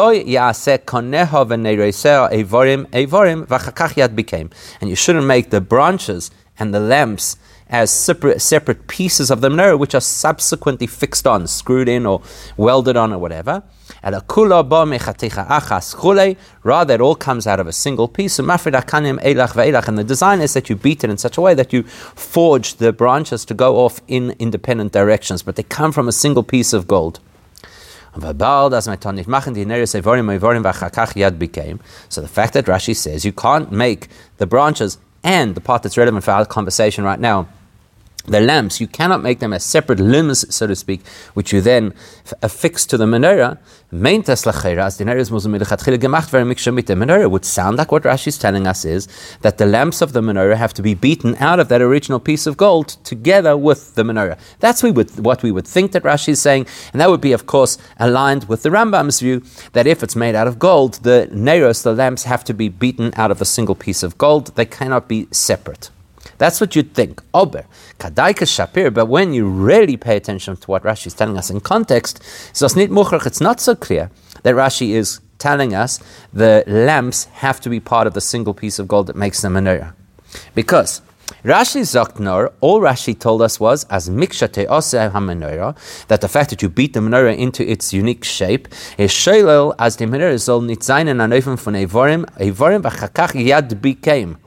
you 4.91 4.97
shouldn't 4.97 5.27
make 5.27 5.49
the 5.49 5.61
branches 5.63 6.31
and 6.59 6.75
the 6.75 6.81
lamps 6.81 7.39
as 7.71 7.91
separate, 7.91 8.43
separate 8.43 8.89
pieces 8.89 9.31
of 9.31 9.41
the 9.41 9.49
menorah, 9.49 9.79
which 9.79 9.95
are 9.95 10.01
subsequently 10.01 10.89
fixed 10.89 11.27
on, 11.27 11.47
screwed 11.47 11.89
in, 11.89 12.05
or 12.05 12.21
welded 12.57 12.97
on, 12.97 13.13
or 13.13 13.19
whatever. 13.19 13.63
Rather, 14.03 14.25
it 16.95 17.01
all 17.01 17.15
comes 17.15 17.47
out 17.47 17.61
of 17.61 17.69
a 17.69 17.73
single 17.73 18.09
piece. 18.09 18.39
And 18.39 18.49
the 18.49 20.05
design 20.07 20.41
is 20.41 20.55
that 20.55 20.69
you 20.69 20.77
beat 20.77 21.05
it 21.05 21.11
in 21.11 21.19
such 21.19 21.39
a 21.39 21.41
way 21.41 21.55
that 21.55 21.73
you 21.73 21.85
forge 21.85 22.75
the 22.75 22.93
branches 22.93 23.45
to 23.45 23.55
go 23.55 23.77
off 23.77 24.01
in 24.09 24.35
independent 24.39 24.93
directions, 24.93 25.43
but 25.43 25.55
they 25.55 25.63
come 25.63 25.93
from 25.93 26.09
a 26.09 26.13
single 26.13 26.43
piece 26.43 26.73
of 26.73 26.89
gold. 26.89 27.21
So 28.13 28.33
the 28.33 28.35
fact 32.29 32.55
that 32.55 32.67
Rashi 32.67 32.97
says 32.97 33.25
you 33.25 33.33
can't 33.33 33.71
make 33.71 34.09
the 34.39 34.47
branches 34.47 34.99
and 35.23 35.55
the 35.55 35.61
part 35.61 35.85
that's 35.85 35.97
relevant 35.97 36.25
for 36.25 36.33
our 36.33 36.45
conversation 36.45 37.05
right 37.05 37.21
now 37.21 37.47
the 38.27 38.41
lamps, 38.41 38.81
you 38.81 38.87
cannot 38.87 39.23
make 39.23 39.39
them 39.41 39.53
as 39.53 39.65
separate 39.65 39.99
limbs, 39.99 40.55
so 40.55 40.67
to 40.67 40.77
speak, 40.77 41.07
which 41.35 41.53
you 41.53 41.61
then 41.61 41.95
affix 42.43 42.85
to 42.87 42.97
the 42.97 43.07
menorah. 43.07 43.59
The 43.91 43.97
menorah 46.97 47.31
would 47.31 47.45
sound 47.45 47.79
like 47.79 47.91
what 47.91 48.05
Rashi 48.05 48.29
is 48.29 48.39
telling 48.39 48.67
us 48.67 48.85
is 48.85 49.09
that 49.41 49.59
the 49.59 49.67
lamps 49.67 50.01
of 50.01 50.13
the 50.13 50.21
menorah 50.21 50.57
have 50.57 50.73
to 50.75 50.83
be 50.83 50.95
beaten 50.95 51.35
out 51.37 51.59
of 51.59 51.69
that 51.69 51.83
original 51.83 52.21
piece 52.21 52.47
of 52.47 52.57
gold 52.57 52.89
together 53.05 53.57
with 53.57 53.95
the 53.97 54.05
menorah. 54.05 54.39
That's 54.61 54.83
what 54.83 55.43
we 55.43 55.51
would 55.51 55.67
think 55.67 55.93
that 55.93 56.05
Rashi 56.05 56.29
is 56.29 56.41
saying, 56.41 56.67
and 56.93 57.01
that 57.01 57.11
would 57.11 57.21
be, 57.21 57.33
of 57.33 57.47
course, 57.47 57.79
aligned 57.99 58.45
with 58.45 58.63
the 58.63 58.69
Rambam's 58.69 59.21
view 59.21 59.43
that 59.73 59.87
if 59.89 60.03
it's 60.03 60.15
made 60.15 60.35
out 60.35 60.47
of 60.47 60.59
gold, 60.59 60.95
the 61.03 61.29
neros, 61.33 61.83
the 61.83 61.95
lamps, 61.95 62.25
have 62.25 62.45
to 62.45 62.55
be 62.55 62.69
beaten 62.69 63.13
out 63.17 63.31
of 63.31 63.41
a 63.41 63.45
single 63.45 63.75
piece 63.75 64.03
of 64.03 64.19
gold. 64.19 64.55
They 64.55 64.67
cannot 64.67 65.09
be 65.09 65.27
separate. 65.33 65.91
That's 66.41 66.59
what 66.59 66.75
you'd 66.75 66.95
think. 66.95 67.23
Ober, 67.35 67.67
kadaika 67.99 68.47
shapir. 68.49 68.95
But 68.95 69.07
when 69.07 69.35
you 69.35 69.47
really 69.47 69.99
pay 69.99 70.17
attention 70.17 70.57
to 70.57 70.71
what 70.71 70.83
Rashi 70.85 71.09
is 71.09 71.13
telling 71.13 71.37
us 71.37 71.51
in 71.51 71.61
context, 71.61 72.23
it's 72.51 73.41
not 73.43 73.61
so 73.61 73.75
clear 73.75 74.11
that 74.43 74.55
Rashi 74.55 74.89
is 74.93 75.21
telling 75.37 75.75
us 75.75 76.01
the 76.33 76.65
lamps 76.67 77.25
have 77.45 77.61
to 77.61 77.69
be 77.69 77.79
part 77.79 78.07
of 78.07 78.15
the 78.15 78.23
single 78.23 78.55
piece 78.55 78.79
of 78.79 78.89
gold 78.89 79.09
that 79.09 79.17
makes 79.17 79.43
the 79.43 79.49
menorah. 79.49 79.93
Because 80.55 81.03
Rashi 81.45 81.83
Zaknor, 81.83 82.51
all 82.63 82.81
Rashi 82.81 83.19
told 83.19 83.43
us 83.43 83.61
was 83.61 83.85
as 83.91 84.09
mikshate 84.09 84.67
menorah 84.67 86.07
that 86.07 86.23
the 86.23 86.29
fact 86.29 86.49
that 86.49 86.63
you 86.63 86.71
beat 86.71 86.95
the 86.95 87.01
menorah 87.01 87.37
into 87.37 87.71
its 87.71 87.93
unique 87.93 88.25
shape 88.25 88.67
is 88.97 89.11
shalel 89.11 89.75
as 89.79 89.97
the 89.97 90.07
menorah 90.07 90.41
soll 90.41 90.63
nit 90.63 90.83
sein 90.83 91.07
an 91.09 91.19
von 91.19 91.29
evorim 91.29 92.25
evorim 92.39 92.81
b'chakach 92.81 93.33
yad 93.33 93.83
became. 93.83 94.39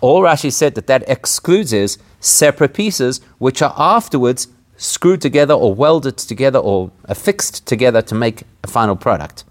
All 0.00 0.22
Rashi 0.22 0.52
said 0.52 0.74
that 0.74 0.86
that 0.86 1.04
excludes 1.06 1.72
is 1.72 1.98
separate 2.20 2.74
pieces 2.74 3.20
which 3.38 3.62
are 3.62 3.74
afterwards 3.76 4.48
screwed 4.76 5.20
together 5.20 5.54
or 5.54 5.74
welded 5.74 6.16
together 6.16 6.58
or 6.58 6.90
affixed 7.04 7.66
together 7.66 8.00
to 8.02 8.14
make 8.14 8.44
a 8.64 8.66
final 8.66 8.96
product. 8.96 9.44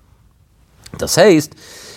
Das 0.97 1.17
heißt, 1.17 1.51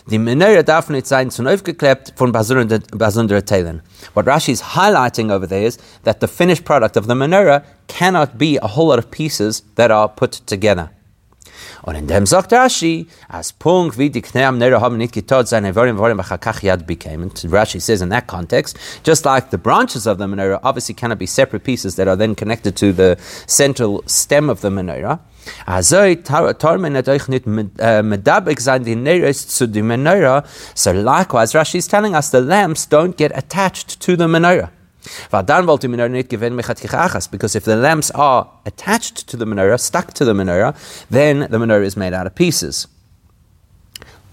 the 0.07 0.19
Menorah 0.19 0.65
darf 0.65 0.91
nicht 0.91 1.07
sein 1.07 1.31
zu 1.31 1.43
aufgeklebt 1.45 2.13
von 2.17 2.33
besonderen 2.33 3.47
Teilen. 3.47 3.83
What 4.15 4.27
Rashi 4.27 4.51
is 4.51 4.61
highlighting 4.61 5.31
over 5.31 5.47
there 5.47 5.65
is 5.65 5.79
that 6.03 6.21
the 6.21 6.27
finished 6.27 6.65
product 6.65 6.97
of 6.97 7.07
the 7.07 7.15
menorah 7.15 7.65
cannot 7.89 8.37
be 8.37 8.59
a 8.59 8.67
whole 8.67 8.89
lot 8.89 8.99
of 8.99 9.11
pieces 9.11 9.63
that 9.77 9.91
are 9.91 10.09
put 10.09 10.33
together. 10.47 10.91
Und 11.83 11.97
in 11.97 12.07
dem 12.07 12.27
sagt 12.27 12.53
Rashi, 12.53 13.09
as 13.29 13.53
Punkt 13.53 13.99
wie 13.99 14.09
die 14.09 14.23
Knei 14.23 14.47
am 14.47 14.59
Nero 14.59 14.81
haben 14.81 14.97
nicht 14.99 15.12
getot 15.12 15.51
Worim 15.51 16.17
Bachakach 16.17 16.62
Yad 16.62 16.87
became. 16.87 17.23
And 17.23 17.33
Rashi 17.35 17.81
says 17.81 18.01
in 18.01 18.11
that 18.11 18.29
context, 18.29 18.79
just 19.05 19.25
like 19.25 19.51
the 19.51 19.59
branches 19.59 20.07
of 20.07 20.19
the 20.19 20.27
menorah 20.27 20.61
obviously 20.62 20.95
cannot 20.95 21.19
be 21.19 21.27
separate 21.27 21.65
pieces 21.65 21.97
that 21.97 22.07
are 22.07 22.17
then 22.17 22.37
connected 22.37 22.77
to 22.77 22.93
the 22.93 23.17
central 23.47 24.03
stem 24.07 24.49
of 24.49 24.61
the 24.61 24.71
menorah. 24.71 25.19
Azoi 25.67 26.19
euch 27.09 27.29
uh, 27.79 28.61
sein 28.61 28.85
die 28.85 28.95
Neres 28.95 29.49
zu 29.49 29.67
the 29.67 29.83
menorah. 29.83 30.45
So 30.75 30.93
likewise, 30.93 31.53
Rashi 31.53 31.77
is 31.79 31.89
telling 31.89 32.15
us 32.15 32.31
the 32.31 32.41
lamps 32.41 32.87
don't 32.87 33.17
get 33.17 33.37
attached 33.37 33.99
to 34.01 34.17
the 34.17 34.29
menorah. 34.29 34.71
Because 37.31 37.55
if 37.55 37.65
the 37.65 37.77
lamps 37.77 38.11
are 38.13 38.51
attached 38.65 39.27
to 39.29 39.37
the 39.37 39.45
menorah, 39.45 39.81
stuck 39.81 40.13
to 40.15 40.25
the 40.25 40.33
menorah, 40.33 40.75
then 41.11 41.47
the 41.51 41.59
menorah 41.59 41.85
is 41.85 41.97
made 41.97 42.15
out 42.15 42.27
of 42.27 42.35
pieces. 42.35 42.89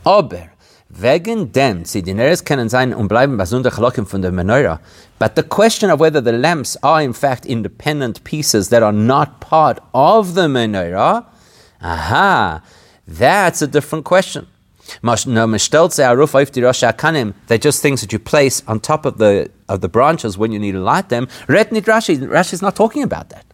Aber, 0.06 0.50
wegen 0.90 1.52
dem, 1.52 1.86
sie 1.86 2.02
die 2.02 2.14
Neres 2.14 2.46
können 2.46 2.70
sein 2.70 2.94
und 2.94 3.08
bleiben 3.08 3.38
besonders 3.38 3.76
Chalokim 3.76 4.06
von 4.06 4.22
der 4.22 4.32
menorah. 4.32 4.80
But 5.20 5.36
the 5.36 5.44
question 5.44 5.92
of 5.92 6.00
whether 6.00 6.22
the 6.22 6.32
lamps 6.32 6.78
are 6.82 7.04
in 7.04 7.14
fact 7.14 7.46
independent 7.46 8.24
pieces 8.24 8.70
that 8.70 8.82
are 8.82 8.94
not 8.94 9.40
part 9.40 9.80
of 9.94 10.34
the 10.36 10.48
menorah, 10.48 11.26
aha, 11.82 12.62
that's 13.08 13.62
a 13.62 13.68
different 13.68 14.06
question. 14.06 14.48
They're 15.01 15.17
just 17.58 17.81
things 17.81 18.01
that 18.01 18.12
you 18.12 18.19
place 18.19 18.63
on 18.67 18.79
top 18.79 19.05
of 19.05 19.17
the 19.17 19.51
of 19.67 19.81
the 19.81 19.89
branches 19.89 20.38
when 20.38 20.51
you 20.51 20.60
need 20.60 20.72
to 20.72 20.79
light 20.79 21.10
them. 21.10 21.27
Retnit 21.48 21.84
Rashi, 21.84 22.17
Rashi 22.17 22.53
is 22.53 22.62
not 22.62 22.75
talking 22.75 23.03
about 23.03 23.29
that. 23.29 23.46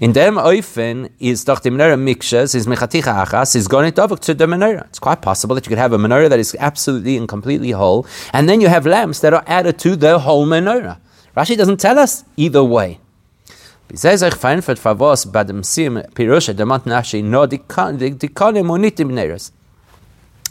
In 0.00 0.12
dem 0.12 0.36
Eufen 0.36 1.10
is 1.18 1.44
doch 1.44 1.62
the 1.62 1.70
menorah 1.70 1.98
mikshas 1.98 2.54
is 2.54 2.66
mechaticha 2.66 3.26
achas 3.26 3.56
is 3.56 3.66
going 3.66 3.92
to 3.92 4.16
to 4.16 4.34
the 4.34 4.46
menorah. 4.46 4.86
It's 4.86 4.98
quite 4.98 5.22
possible 5.22 5.54
that 5.54 5.66
you 5.66 5.70
could 5.70 5.78
have 5.78 5.92
a 5.92 5.98
menorah 5.98 6.28
that 6.28 6.38
is 6.38 6.56
absolutely 6.60 7.16
and 7.16 7.28
completely 7.28 7.72
whole, 7.72 8.06
and 8.32 8.48
then 8.48 8.60
you 8.60 8.68
have 8.68 8.86
lamps 8.86 9.20
that 9.20 9.34
are 9.34 9.44
added 9.46 9.78
to 9.80 9.96
the 9.96 10.20
whole 10.20 10.46
menorah. 10.46 10.98
Rashi 11.36 11.56
doesn't 11.56 11.80
tell 11.80 11.98
us 11.98 12.24
either 12.36 12.62
way. 12.62 13.00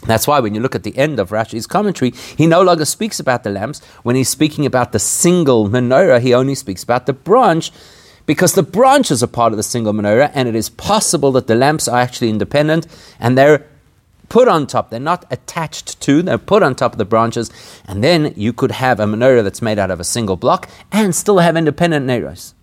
That's 0.06 0.26
why 0.26 0.40
when 0.40 0.54
you 0.54 0.60
look 0.60 0.74
at 0.74 0.82
the 0.82 0.96
end 0.96 1.18
of 1.18 1.30
Rashi's 1.30 1.66
commentary, 1.66 2.12
he 2.36 2.46
no 2.46 2.62
longer 2.62 2.84
speaks 2.84 3.18
about 3.20 3.42
the 3.44 3.50
lamps. 3.50 3.84
When 4.02 4.16
he's 4.16 4.28
speaking 4.28 4.64
about 4.64 4.92
the 4.92 4.98
single 4.98 5.68
menorah, 5.68 6.20
he 6.20 6.34
only 6.34 6.54
speaks 6.54 6.82
about 6.82 7.06
the 7.06 7.12
branch 7.12 7.72
because 8.24 8.54
the 8.54 8.62
branches 8.62 9.22
are 9.22 9.28
part 9.28 9.52
of 9.52 9.56
the 9.56 9.62
single 9.62 9.92
menorah, 9.92 10.32
and 10.34 10.48
it 10.48 10.54
is 10.54 10.68
possible 10.68 11.32
that 11.32 11.46
the 11.46 11.54
lamps 11.54 11.86
are 11.88 12.00
actually 12.00 12.28
independent 12.28 12.86
and 13.20 13.38
they're 13.38 13.66
put 14.28 14.48
on 14.48 14.66
top. 14.66 14.90
They're 14.90 15.00
not 15.00 15.24
attached 15.30 16.00
to, 16.00 16.22
they're 16.22 16.38
put 16.38 16.62
on 16.62 16.74
top 16.74 16.92
of 16.92 16.98
the 16.98 17.04
branches, 17.04 17.50
and 17.86 18.02
then 18.02 18.34
you 18.36 18.52
could 18.52 18.72
have 18.72 18.98
a 18.98 19.04
menorah 19.04 19.44
that's 19.44 19.62
made 19.62 19.78
out 19.78 19.90
of 19.90 20.00
a 20.00 20.04
single 20.04 20.36
block 20.36 20.68
and 20.90 21.14
still 21.14 21.38
have 21.38 21.56
independent 21.56 22.06
neros. 22.06 22.54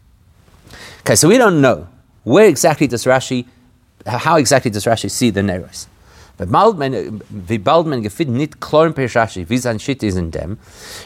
Okay, 1.01 1.15
so 1.15 1.27
we 1.27 1.37
don't 1.37 1.61
know 1.61 1.87
where 2.23 2.47
exactly 2.47 2.87
does 2.87 3.05
Rashi, 3.05 3.45
how 4.05 4.37
exactly 4.37 4.71
does 4.71 4.85
Rashi 4.85 5.09
see 5.09 5.29
the 5.29 5.41
neros. 6.45 6.77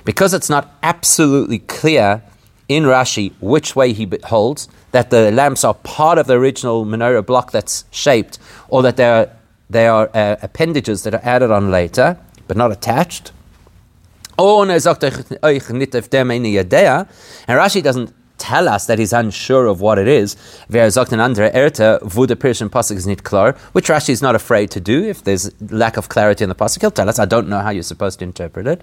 Because 0.04 0.34
it's 0.34 0.50
not 0.50 0.76
absolutely 0.84 1.60
clear 1.60 2.22
in 2.68 2.84
Rashi 2.84 3.34
which 3.40 3.76
way 3.76 3.94
he 3.94 4.10
holds, 4.26 4.68
that 4.92 5.10
the 5.10 5.32
lamps 5.32 5.64
are 5.64 5.74
part 5.74 6.18
of 6.18 6.28
the 6.28 6.34
original 6.34 6.86
menorah 6.86 7.26
block 7.26 7.52
that's 7.52 7.86
shaped, 7.92 8.40
or 8.70 8.82
that 8.84 8.98
they 8.98 9.06
are, 9.06 9.30
they 9.70 9.88
are 9.88 10.10
uh, 10.14 10.36
appendages 10.42 11.04
that 11.04 11.14
are 11.14 11.22
added 11.24 11.52
on 11.52 11.72
later, 11.72 12.18
but 12.48 12.58
not 12.58 12.72
attached. 12.72 13.32
Or, 14.38 14.64
and 14.64 14.72
Rashi 17.60 17.82
doesn't 17.82 18.14
tell 18.38 18.68
us 18.68 18.86
that 18.86 19.00
he's 19.00 19.14
unsure 19.14 19.66
of 19.68 19.82
what 19.82 19.98
it 20.00 20.08
is. 20.08 20.36
Which 20.68 20.78
Rashi 23.88 24.10
is 24.10 24.22
not 24.22 24.36
afraid 24.36 24.72
to 24.72 24.80
do. 24.80 25.04
If 25.04 25.24
there's 25.24 25.52
lack 25.72 25.98
of 25.98 26.10
clarity 26.10 26.44
in 26.44 26.50
the 26.50 26.56
pasuk, 26.56 26.82
he'll 26.82 26.92
tell 26.92 27.10
us. 27.10 27.20
I 27.20 27.26
don't 27.26 27.50
know 27.50 27.60
how 27.60 27.70
you're 27.70 27.84
supposed 27.84 28.20
to 28.20 28.26
interpret 28.26 28.68
it. 28.68 28.82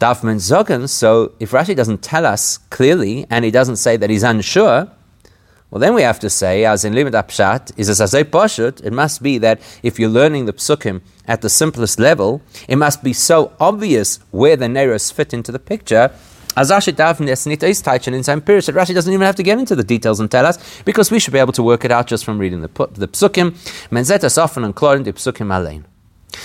So 0.00 1.32
if 1.40 1.50
Rashi 1.52 1.74
doesn't 1.76 2.02
tell 2.02 2.26
us 2.26 2.58
clearly 2.70 3.26
and 3.30 3.44
he 3.44 3.50
doesn't 3.50 3.76
say 3.76 3.96
that 3.96 4.10
he's 4.10 4.22
unsure, 4.22 4.88
well, 5.70 5.80
then 5.80 5.94
we 5.94 6.02
have 6.02 6.20
to 6.20 6.30
say, 6.30 6.64
as 6.64 6.84
in 6.84 6.94
Limit 6.94 7.14
Apshat, 7.14 7.72
is 7.76 7.88
a 7.88 7.92
Sazay 7.92 8.22
Pashut, 8.22 8.84
it 8.84 8.92
must 8.92 9.22
be 9.24 9.38
that 9.38 9.60
if 9.82 9.98
you're 9.98 10.08
learning 10.08 10.44
the 10.46 10.52
psukim 10.52 11.00
at 11.26 11.40
the 11.42 11.48
simplest 11.50 11.98
level, 11.98 12.42
it 12.68 12.76
must 12.76 13.02
be 13.02 13.12
so 13.12 13.52
obvious 13.58 14.20
where 14.30 14.56
the 14.56 14.66
Neros 14.66 15.10
fit 15.12 15.34
into 15.34 15.50
the 15.50 15.58
picture. 15.58 16.12
As 16.56 16.70
Rashi 16.70 18.12
in 18.12 18.22
some 18.22 18.40
periods, 18.40 18.68
Rashi 18.68 18.94
doesn't 18.94 19.12
even 19.12 19.26
have 19.26 19.36
to 19.36 19.42
get 19.42 19.58
into 19.58 19.74
the 19.74 19.82
details 19.84 20.20
and 20.20 20.30
tell 20.30 20.46
us, 20.46 20.82
because 20.82 21.10
we 21.10 21.18
should 21.18 21.32
be 21.32 21.38
able 21.38 21.52
to 21.52 21.62
work 21.62 21.84
it 21.84 21.90
out 21.90 22.06
just 22.06 22.24
from 22.24 22.38
reading 22.38 22.60
the, 22.60 22.68
the 22.92 23.08
psukim. 23.08 23.50
Menzetas 23.90 24.38
often 24.40 24.62
and 24.64 24.76
klorin 24.76 25.04
the 25.04 25.12
psukim 25.12 25.48
alein. 25.48 25.84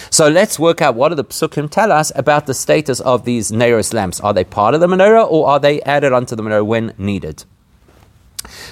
So 0.09 0.27
let's 0.27 0.59
work 0.59 0.81
out 0.81 0.95
what 0.95 1.09
do 1.09 1.15
the 1.15 1.23
psukim 1.23 1.69
tell 1.69 1.91
us 1.91 2.11
about 2.15 2.45
the 2.45 2.53
status 2.53 2.99
of 2.99 3.25
these 3.25 3.51
Neros 3.51 3.93
lamps. 3.93 4.19
Are 4.19 4.33
they 4.33 4.43
part 4.43 4.73
of 4.73 4.81
the 4.81 4.87
menorah 4.87 5.29
or 5.29 5.47
are 5.47 5.59
they 5.59 5.81
added 5.81 6.13
onto 6.13 6.35
the 6.35 6.43
menorah 6.43 6.65
when 6.65 6.93
needed? 6.97 7.43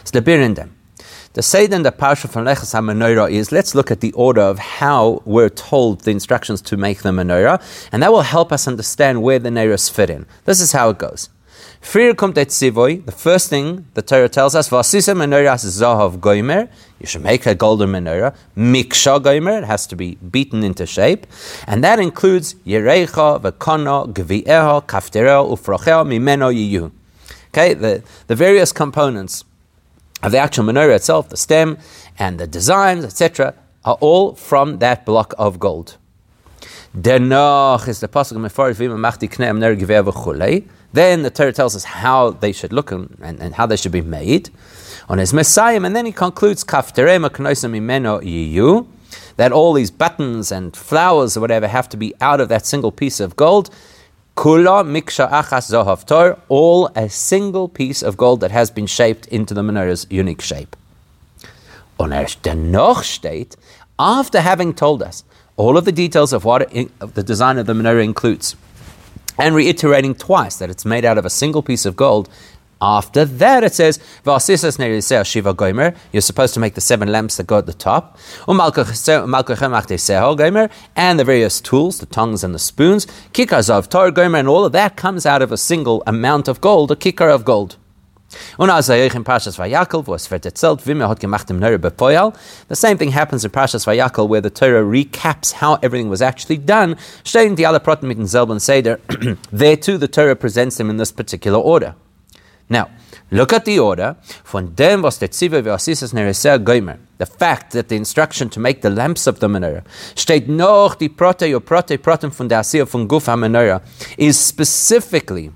So 0.03 0.19
the 0.19 0.67
the 1.37 1.43
Seder 1.43 1.75
in 1.75 1.83
the 1.83 1.91
Parsha 1.91 2.27
from 2.27 2.45
Leches 2.45 2.73
HaMenorah 2.73 3.29
is, 3.29 3.51
let's 3.51 3.75
look 3.75 3.91
at 3.91 4.01
the 4.01 4.11
order 4.13 4.41
of 4.41 4.57
how 4.57 5.21
we're 5.23 5.49
told 5.49 6.01
the 6.01 6.09
instructions 6.09 6.63
to 6.63 6.77
make 6.77 7.03
the 7.03 7.11
menorah, 7.11 7.61
and 7.91 8.01
that 8.01 8.11
will 8.11 8.23
help 8.23 8.51
us 8.51 8.67
understand 8.67 9.21
where 9.21 9.37
the 9.37 9.51
Neros 9.51 9.87
fit 9.87 10.09
in. 10.09 10.25
This 10.45 10.59
is 10.59 10.71
how 10.71 10.89
it 10.89 10.97
goes. 10.97 11.29
The 11.81 13.13
first 13.15 13.49
thing 13.51 13.85
the 13.93 14.01
Torah 14.01 14.29
tells 14.29 14.55
us, 14.55 14.69
Vasisa 14.69 15.15
menorah 15.15 15.63
zahav 15.63 16.17
goimer, 16.17 16.69
you 16.99 17.05
should 17.05 17.21
make 17.21 17.45
a 17.45 17.53
golden 17.53 17.91
menorah. 17.91 18.35
Miksha 18.57 19.21
goimer, 19.21 19.59
it 19.61 19.65
has 19.65 19.85
to 19.85 19.95
be 19.95 20.15
beaten 20.15 20.63
into 20.63 20.87
shape. 20.87 21.27
And 21.67 21.83
that 21.83 21.99
includes 21.99 22.55
yerecha, 22.65 23.39
v'kono, 23.41 24.11
gvi'eho, 24.11 24.83
kaftereo, 24.87 25.55
ufrocheo, 25.55 26.03
mimeno 26.03 26.51
yiyu. 26.51 26.91
Okay, 27.49 27.75
the, 27.75 28.01
the 28.25 28.35
various 28.35 28.71
components 28.71 29.43
of 30.23 30.31
the 30.31 30.37
actual 30.37 30.65
menorah 30.65 30.95
itself, 30.95 31.29
the 31.29 31.37
stem 31.37 31.77
and 32.17 32.39
the 32.39 32.47
designs, 32.47 33.03
etc., 33.03 33.53
are 33.85 33.97
all 34.01 34.35
from 34.35 34.79
that 34.79 35.05
block 35.05 35.33
of 35.37 35.59
gold. 35.59 35.97
Then 40.93 41.21
the 41.21 41.29
Torah 41.29 41.53
tells 41.53 41.75
us 41.75 41.83
how 41.83 42.31
they 42.31 42.51
should 42.51 42.73
look 42.73 42.91
and, 42.91 43.15
and, 43.21 43.39
and 43.39 43.55
how 43.55 43.67
they 43.67 43.75
should 43.75 43.91
be 43.91 44.01
made 44.01 44.49
on 45.07 45.19
his 45.19 45.33
Messiah, 45.33 45.81
and 45.81 45.95
then 45.95 46.05
he 46.05 46.11
concludes 46.11 46.63
that 49.37 49.51
all 49.51 49.73
these 49.73 49.91
buttons 49.91 50.51
and 50.51 50.75
flowers 50.75 51.37
or 51.37 51.41
whatever 51.41 51.67
have 51.67 51.87
to 51.89 51.97
be 51.97 52.13
out 52.19 52.41
of 52.41 52.49
that 52.49 52.65
single 52.65 52.91
piece 52.91 53.19
of 53.19 53.35
gold. 53.35 53.69
Kula 54.37 54.85
miksha 54.85 55.27
achas 55.31 55.71
zohav 55.71 56.05
tor, 56.05 56.37
all 56.47 56.91
a 56.95 57.09
single 57.09 57.67
piece 57.67 58.03
of 58.03 58.17
gold 58.17 58.39
that 58.41 58.51
has 58.51 58.69
been 58.69 58.85
shaped 58.85 59.25
into 59.29 59.55
the 59.55 59.63
menorah's 59.63 60.05
unique 60.11 60.41
shape. 60.41 60.75
Und 61.99 62.11
dennoch 62.43 63.03
steht, 63.03 63.55
after 63.97 64.41
having 64.41 64.75
told 64.75 65.01
us 65.01 65.23
all 65.55 65.75
of 65.75 65.85
the 65.85 65.91
details 65.91 66.33
of 66.33 66.45
what 66.45 66.71
it, 66.71 66.91
of 67.01 67.15
the 67.15 67.23
design 67.23 67.57
of 67.57 67.65
the 67.65 67.73
menorah 67.73 68.03
includes, 68.03 68.55
and 69.39 69.55
reiterating 69.55 70.13
twice 70.13 70.57
that 70.57 70.69
it's 70.69 70.85
made 70.85 71.03
out 71.03 71.17
of 71.17 71.25
a 71.25 71.31
single 71.31 71.63
piece 71.63 71.87
of 71.87 71.95
gold, 71.95 72.29
after 72.81 73.25
that, 73.25 73.63
it 73.63 73.73
says, 73.73 73.99
Shiva 75.25 75.53
you're 76.11 76.21
supposed 76.21 76.53
to 76.53 76.59
make 76.59 76.75
the 76.75 76.81
seven 76.81 77.11
lamps 77.11 77.37
that 77.37 77.47
go 77.47 77.57
at 77.57 77.65
the 77.65 77.73
top, 77.73 78.19
and 78.47 78.57
the 81.19 81.23
various 81.23 81.61
tools, 81.61 81.99
the 81.99 82.05
tongues 82.05 82.43
and 82.43 82.53
the 82.53 82.59
spoons, 82.59 83.07
and 83.33 84.47
all 84.47 84.65
of 84.65 84.71
that 84.73 84.95
comes 84.95 85.25
out 85.25 85.41
of 85.41 85.51
a 85.51 85.57
single 85.57 86.03
amount 86.05 86.47
of 86.47 86.61
gold, 86.61 86.91
a 86.91 86.95
kicker 86.95 87.29
of 87.29 87.43
gold. 87.43 87.77
The 88.57 88.67
same 92.75 92.97
thing 92.97 93.11
happens 93.11 93.45
in 93.45 93.51
Parshas 93.51 93.85
Vayakal, 93.85 94.27
where 94.27 94.41
the 94.41 94.49
Torah 94.49 94.83
recaps 94.83 95.53
how 95.53 95.75
everything 95.81 96.09
was 96.09 96.21
actually 96.21 96.57
done. 96.57 96.97
There 99.51 99.77
too, 99.77 99.97
the 99.97 100.09
Torah 100.09 100.35
presents 100.35 100.77
them 100.77 100.89
in 100.89 100.97
this 100.97 101.11
particular 101.11 101.59
order. 101.59 101.95
Now, 102.69 102.89
look 103.31 103.53
at 103.53 103.65
the 103.65 103.79
order. 103.79 104.17
Von 104.43 104.75
dem, 104.75 105.01
was 105.01 105.19
der 105.19 105.29
Ziva 105.29 105.61
v'asisas 105.61 106.13
nereser 106.13 106.59
goimer. 106.59 106.97
The 107.17 107.25
fact 107.25 107.71
that 107.71 107.87
the 107.87 107.95
instruction 107.95 108.49
to 108.49 108.59
make 108.59 108.81
the 108.81 108.89
lamps 108.89 109.25
of 109.25 109.39
the 109.39 109.47
menorah 109.47 109.83
steht 110.15 110.47
noch 110.47 110.99
die 110.99 111.07
prote 111.07 111.53
or 111.53 111.61
prote 111.61 111.97
protem 111.97 112.31
von 112.31 112.47
der 112.47 112.59
Asiyah 112.59 112.87
von 112.87 113.07
Guf 113.07 113.25
menorah 113.25 113.81
is 114.17 114.37
specifically 114.37 115.51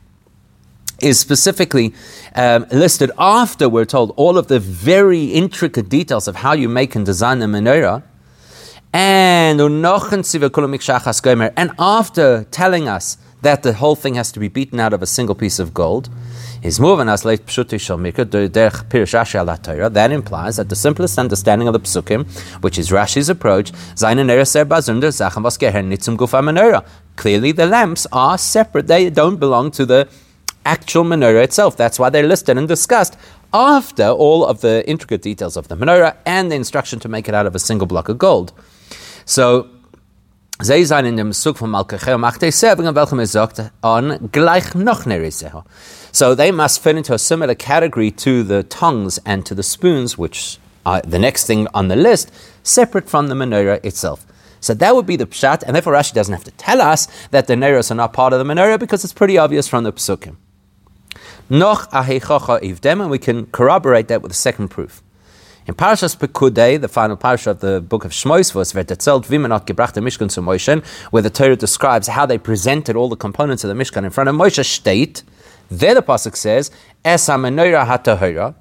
is 1.01 1.19
specifically 1.19 1.93
um, 2.35 2.65
listed 2.71 3.11
after 3.17 3.67
we're 3.67 3.85
told 3.85 4.13
all 4.15 4.37
of 4.37 4.47
the 4.47 4.59
very 4.59 5.25
intricate 5.25 5.89
details 5.89 6.27
of 6.27 6.37
how 6.37 6.53
you 6.53 6.69
make 6.69 6.95
and 6.95 7.05
design 7.05 7.39
the 7.39 7.47
menorah. 7.47 8.03
And 8.93 9.61
and 9.61 9.85
after 11.79 12.43
telling 12.51 12.89
us 12.89 13.17
that 13.41 13.63
the 13.63 13.73
whole 13.73 13.95
thing 13.95 14.15
has 14.15 14.31
to 14.31 14.39
be 14.39 14.47
beaten 14.47 14.79
out 14.79 14.93
of 14.93 15.01
a 15.01 15.05
single 15.07 15.35
piece 15.35 15.59
of 15.59 15.73
gold, 15.73 16.09
as 16.63 16.79
late 16.79 17.47
That 19.89 20.09
implies 20.11 20.55
that 20.57 20.69
the 20.69 20.75
simplest 20.75 21.17
understanding 21.17 21.67
of 21.67 21.73
the 21.73 21.79
psukim, 21.79 22.25
which 22.61 22.77
is 22.77 22.91
Rashi's 22.91 23.29
approach, 23.29 23.71
Clearly, 27.15 27.51
the 27.51 27.65
lamps 27.65 28.07
are 28.11 28.37
separate; 28.37 28.87
they 28.87 29.09
don't 29.09 29.37
belong 29.37 29.71
to 29.71 29.85
the 29.85 30.07
actual 30.65 31.03
menorah 31.03 31.43
itself. 31.43 31.75
That's 31.75 31.97
why 31.99 32.09
they're 32.09 32.27
listed 32.27 32.57
and 32.57 32.67
discussed 32.67 33.17
after 33.53 34.07
all 34.07 34.45
of 34.45 34.61
the 34.61 34.87
intricate 34.87 35.21
details 35.21 35.57
of 35.57 35.67
the 35.67 35.75
menorah 35.75 36.15
and 36.25 36.51
the 36.51 36.55
instruction 36.55 36.99
to 36.99 37.09
make 37.09 37.27
it 37.27 37.33
out 37.33 37.45
of 37.45 37.55
a 37.55 37.59
single 37.59 37.87
block 37.87 38.07
of 38.09 38.17
gold. 38.17 38.53
So 39.25 39.69
Zij 40.61 40.85
zijn 40.85 41.05
in 41.05 41.15
de 41.15 41.23
Mesuk 41.23 41.57
van 41.57 41.69
Malkachel 41.69 42.17
Machte 42.17 42.51
Seving, 42.51 42.93
welchem 42.93 43.19
is 43.19 43.31
sagt, 43.31 43.71
on 43.79 44.17
gleich 44.31 44.73
noch 44.73 45.05
neriseho. 45.05 45.63
So 46.11 46.35
they 46.35 46.51
must 46.51 46.79
fit 46.79 46.95
into 46.95 47.13
a 47.13 47.17
similar 47.17 47.55
category 47.55 48.11
to 48.11 48.43
the 48.43 48.63
tongues 48.67 49.19
and 49.23 49.43
to 49.45 49.55
the 49.55 49.63
spoons, 49.63 50.17
which 50.17 50.59
are 50.83 51.01
the 51.09 51.17
next 51.17 51.45
thing 51.45 51.67
on 51.73 51.87
the 51.87 51.95
list, 51.95 52.29
separate 52.61 53.09
from 53.09 53.27
the 53.27 53.33
menorah 53.33 53.83
itself. 53.83 54.19
So 54.59 54.75
that 54.75 54.93
would 54.93 55.07
be 55.07 55.17
the 55.17 55.25
pshat, 55.25 55.63
and 55.63 55.73
therefore 55.73 55.93
Rashi 55.93 56.13
doesn't 56.13 56.33
have 56.33 56.43
to 56.43 56.51
tell 56.51 56.79
us 56.79 57.07
that 57.31 57.47
the 57.47 57.55
menorahs 57.55 57.89
are 57.89 57.95
not 57.95 58.13
part 58.13 58.31
of 58.31 58.37
the 58.37 58.45
menorah 58.45 58.77
because 58.77 59.03
it's 59.03 59.13
pretty 59.13 59.39
obvious 59.39 59.67
from 59.67 59.83
the 59.83 59.91
psukim. 59.91 60.35
Noch 61.49 61.89
ahechacha 61.91 62.61
ivdem, 62.61 63.01
and 63.01 63.09
we 63.09 63.17
can 63.17 63.47
corroborate 63.47 64.09
that 64.09 64.21
with 64.21 64.31
the 64.31 64.37
second 64.37 64.67
proof. 64.67 65.01
In 65.67 65.75
Parashas 65.75 66.17
Pekudei, 66.17 66.81
the 66.81 66.87
final 66.87 67.15
parasha 67.15 67.51
of 67.51 67.59
the 67.59 67.81
book 67.81 68.03
of 68.03 68.09
Shmos, 68.09 68.55
was 68.55 68.73
Vimenot 68.73 69.67
Gebracht 69.67 69.93
Mishkan 69.93 70.33
to 70.33 70.41
Moshe, 70.41 70.83
where 71.11 71.21
the 71.21 71.29
Torah 71.29 71.55
describes 71.55 72.07
how 72.07 72.25
they 72.25 72.39
presented 72.39 72.95
all 72.95 73.09
the 73.09 73.15
components 73.15 73.63
of 73.63 73.67
the 73.67 73.75
Mishkan 73.75 74.03
in 74.03 74.09
front 74.09 74.27
of 74.27 74.33
Moshe 74.33 74.65
state. 74.65 75.21
There 75.69 75.93
the 75.93 76.01
pasuk 76.01 76.35
says, 76.35 76.71
Es 77.05 77.29
menorah 77.29 77.85
hatahora, 77.85 78.55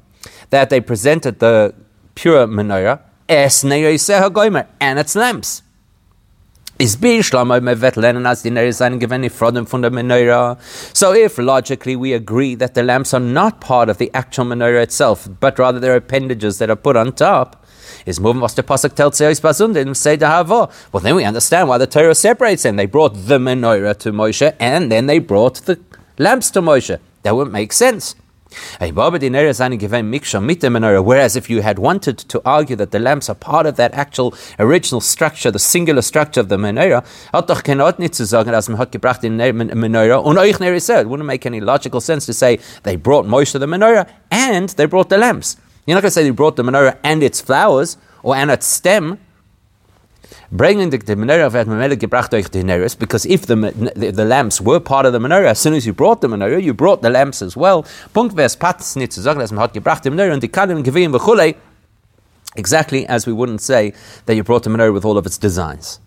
that 0.51 0.69
they 0.69 0.83
presented 0.83 1.39
the 1.39 1.75
pure 2.15 2.47
menorah, 2.47 3.01
Es 3.27 3.65
goimer, 3.65 4.67
and 4.79 4.99
its 4.99 5.17
lamps. 5.17 5.63
Is 6.81 6.97
as 8.27 8.41
the 8.41 8.49
Nerizan 8.49 8.99
given 8.99 9.21
Ifrodim 9.21 9.69
from 9.69 9.83
the 9.83 9.91
menorah? 9.91 10.59
So 10.97 11.13
if 11.13 11.37
logically 11.37 11.95
we 11.95 12.15
agree 12.15 12.55
that 12.55 12.73
the 12.73 12.83
lamps 12.83 13.13
are 13.13 13.21
not 13.21 13.61
part 13.61 13.91
of 13.91 13.99
the 13.99 14.11
actual 14.15 14.47
menorah 14.47 14.85
itself, 14.85 15.29
but 15.41 15.59
rather 15.59 15.79
they're 15.79 15.97
appendages 15.97 16.57
that 16.57 16.71
are 16.71 16.77
put 16.77 16.97
on 16.97 17.13
top, 17.13 17.67
is 18.07 18.19
moving 18.19 18.41
was 18.41 18.55
the 18.55 18.63
pasuk 18.63 18.95
tells 18.95 19.19
say 19.19 20.17
the 20.17 20.25
havo. 20.25 20.73
Well, 20.91 21.03
then 21.03 21.17
we 21.17 21.25
understand 21.25 21.69
why 21.69 21.77
the 21.77 21.87
Torah 21.87 22.15
separates 22.15 22.63
them. 22.63 22.77
They 22.77 22.87
brought 22.87 23.11
the 23.11 23.37
menorah 23.37 23.99
to 23.99 24.11
Moshe, 24.11 24.57
and 24.59 24.91
then 24.91 25.05
they 25.05 25.19
brought 25.19 25.57
the 25.57 25.79
lamps 26.17 26.51
to 26.53 26.63
Moshe. 26.63 26.99
That 27.25 27.37
would 27.37 27.53
make 27.53 27.75
sense. 27.75 28.15
Whereas 28.81 29.21
if 31.37 31.51
you 31.51 31.63
had 31.63 31.79
wanted 31.79 32.19
to 32.19 32.43
argue 32.45 32.77
that 32.77 32.91
the 32.91 32.99
lamps 32.99 33.29
are 33.29 33.35
part 33.35 33.67
of 33.67 33.77
that 33.77 33.95
actual 33.95 34.35
original 34.59 35.01
structure, 35.01 35.51
the 35.51 35.59
singular 35.59 36.03
structure 36.03 36.41
of 36.41 36.49
the 36.49 36.57
menorah, 36.57 37.05
it 41.01 41.09
wouldn't 41.09 41.27
make 41.27 41.47
any 41.47 41.61
logical 41.61 42.01
sense 42.01 42.27
to 42.27 42.33
say 42.33 42.59
they 42.83 42.97
brought 42.97 43.27
Moshe 43.27 43.59
the 43.59 43.67
menorah 43.67 44.09
and 44.31 44.71
they 44.71 44.87
brought 44.87 45.09
the 45.09 45.19
lamps. 45.19 45.57
You're 45.87 45.97
not 45.97 46.03
going 46.03 46.11
to 46.11 46.15
say 46.15 46.25
they 46.25 46.31
brought 46.31 46.57
the 46.57 46.63
menorah 46.63 46.99
and 47.03 47.23
its 47.23 47.41
flowers 47.41 47.97
or 48.23 48.37
and 48.37 48.51
its 48.51 48.67
stem 48.67 49.19
bringing 50.53 50.91
the, 50.91 50.99
the 50.99 51.15
menorah 51.15 51.53
werd 51.53 51.69
memele 51.69 51.97
gebracht 51.97 52.33
durch 52.33 52.51
the 52.51 52.63
Neres, 52.63 52.99
because 52.99 53.25
if 53.27 53.47
the, 53.47 53.57
the, 53.95 54.11
the, 54.11 54.25
lamps 54.25 54.61
were 54.61 54.81
part 54.81 55.07
of 55.07 55.13
the 55.13 55.19
menorah, 55.19 55.51
as 55.51 55.59
soon 55.59 55.75
as 55.75 55.87
you 55.87 55.93
brought 55.93 56.21
the 56.21 56.29
menorah, 56.29 56.63
you 56.63 56.75
brought 56.75 57.03
the 57.03 57.11
lamps 57.11 57.43
as 57.43 57.57
well. 57.57 57.85
Punkt 58.13 58.39
es 58.39 58.57
patz 58.57 58.97
nicht 58.97 59.13
zu 59.13 59.21
sagen, 59.21 59.39
dass 59.39 59.53
man 59.53 59.63
hat 59.63 59.75
gebracht 59.75 60.05
menorah 60.05 60.35
und 60.35 60.43
die 60.43 60.49
bechulei, 60.49 61.55
exactly 62.57 63.07
as 63.07 63.27
we 63.27 63.33
wouldn't 63.33 63.61
say 63.61 63.93
that 64.27 64.35
you 64.35 64.43
brought 64.43 64.65
the 64.65 64.71
menorah 64.71 64.93
with 64.93 65.05
all 65.05 65.17
of 65.17 65.27
its 65.27 65.39
designs. 65.39 66.01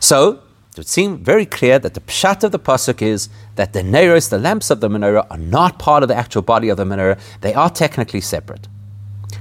So, 0.00 0.40
it 0.72 0.78
would 0.78 0.88
seem 0.88 1.18
very 1.24 1.46
clear 1.46 1.80
that 1.80 1.94
the 1.94 2.00
pshat 2.00 2.44
of 2.44 2.52
the 2.52 2.58
pasuk 2.58 3.02
is 3.02 3.28
that 3.56 3.72
the 3.72 3.82
neros, 3.82 4.28
the 4.28 4.38
lamps 4.38 4.70
of 4.70 4.80
the 4.80 4.88
menorah, 4.88 5.26
are 5.30 5.38
not 5.38 5.80
part 5.80 6.04
of 6.04 6.08
the 6.08 6.14
actual 6.14 6.42
body 6.42 6.68
of 6.68 6.76
the 6.76 6.84
menorah. 6.84 7.18
They 7.40 7.54
are 7.54 7.70
technically 7.70 8.20
separate. 8.20 8.68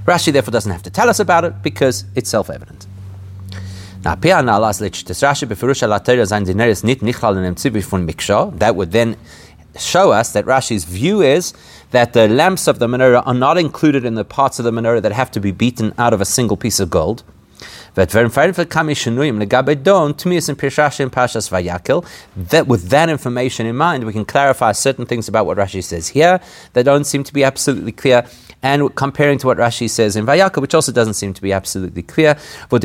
Rashi 0.06 0.34
therefore 0.34 0.52
doesn't 0.52 0.72
have 0.72 0.84
to 0.84 0.90
tell 0.90 1.10
us 1.10 1.20
about 1.20 1.44
it 1.44 1.62
because 1.62 2.06
it's 2.16 2.30
self-evident. 2.30 2.88
That 8.58 8.76
would 8.76 8.92
then 8.92 9.18
show 9.78 10.12
us 10.12 10.32
that 10.34 10.46
Rashi's 10.46 10.86
view 10.86 11.22
is 11.22 11.54
that 11.92 12.14
the 12.14 12.28
lamps 12.28 12.68
of 12.68 12.80
the 12.80 12.88
menorah 12.88 13.24
are 13.26 13.34
not 13.34 13.58
included 13.58 14.06
in 14.06 14.16
the 14.16 14.26
parts 14.26 14.60
of 14.60 14.66
the 14.66 14.72
menorah 14.72 15.02
that 15.02 15.12
have 15.12 15.32
to 15.32 15.40
be 15.40 15.52
beaten 15.52 15.94
out 15.98 16.14
of 16.14 16.22
a 16.22 16.26
single 16.26 16.58
piece 16.58 16.80
of 16.80 16.90
gold. 16.90 17.24
That 17.96 18.14
with 22.68 22.90
that 22.90 23.10
information 23.10 23.66
in 23.66 23.76
mind, 23.76 24.04
we 24.04 24.14
can 24.14 24.26
clarify 24.26 24.72
certain 24.74 25.06
things 25.08 25.28
about 25.28 25.48
what 25.48 25.58
Rashi 25.58 25.84
says 25.84 26.10
here 26.10 26.40
that 26.74 26.84
don't 26.84 27.06
seem 27.06 27.24
to 27.24 27.34
be 27.34 27.44
absolutely 27.44 27.92
clear 27.92 28.28
and 28.68 28.94
comparing 28.96 29.38
to 29.40 29.48
what 29.48 29.58
Rashi 29.58 29.90
says 29.90 30.18
in 30.18 30.26
Vayaka, 30.26 30.60
which 30.62 30.74
also 30.74 30.92
doesn't 30.92 31.14
seem 31.14 31.34
to 31.34 31.42
be 31.42 31.54
absolutely 31.54 32.04
clear. 32.04 32.38
Which 32.70 32.84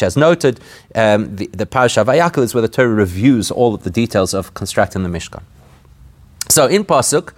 has 0.00 0.16
noted, 0.16 0.60
um, 0.94 1.36
the, 1.36 1.46
the 1.48 1.66
parasha 1.66 2.02
Vayaka 2.04 2.42
is 2.42 2.54
where 2.54 2.62
the 2.62 2.68
Torah 2.68 2.88
reviews 2.88 3.50
all 3.50 3.74
of 3.74 3.82
the 3.82 3.90
details 3.90 4.32
of 4.32 4.54
constructing 4.54 5.02
the 5.02 5.10
Mishkan. 5.10 5.42
So 6.48 6.66
in 6.66 6.84
Pasuk, 6.84 7.34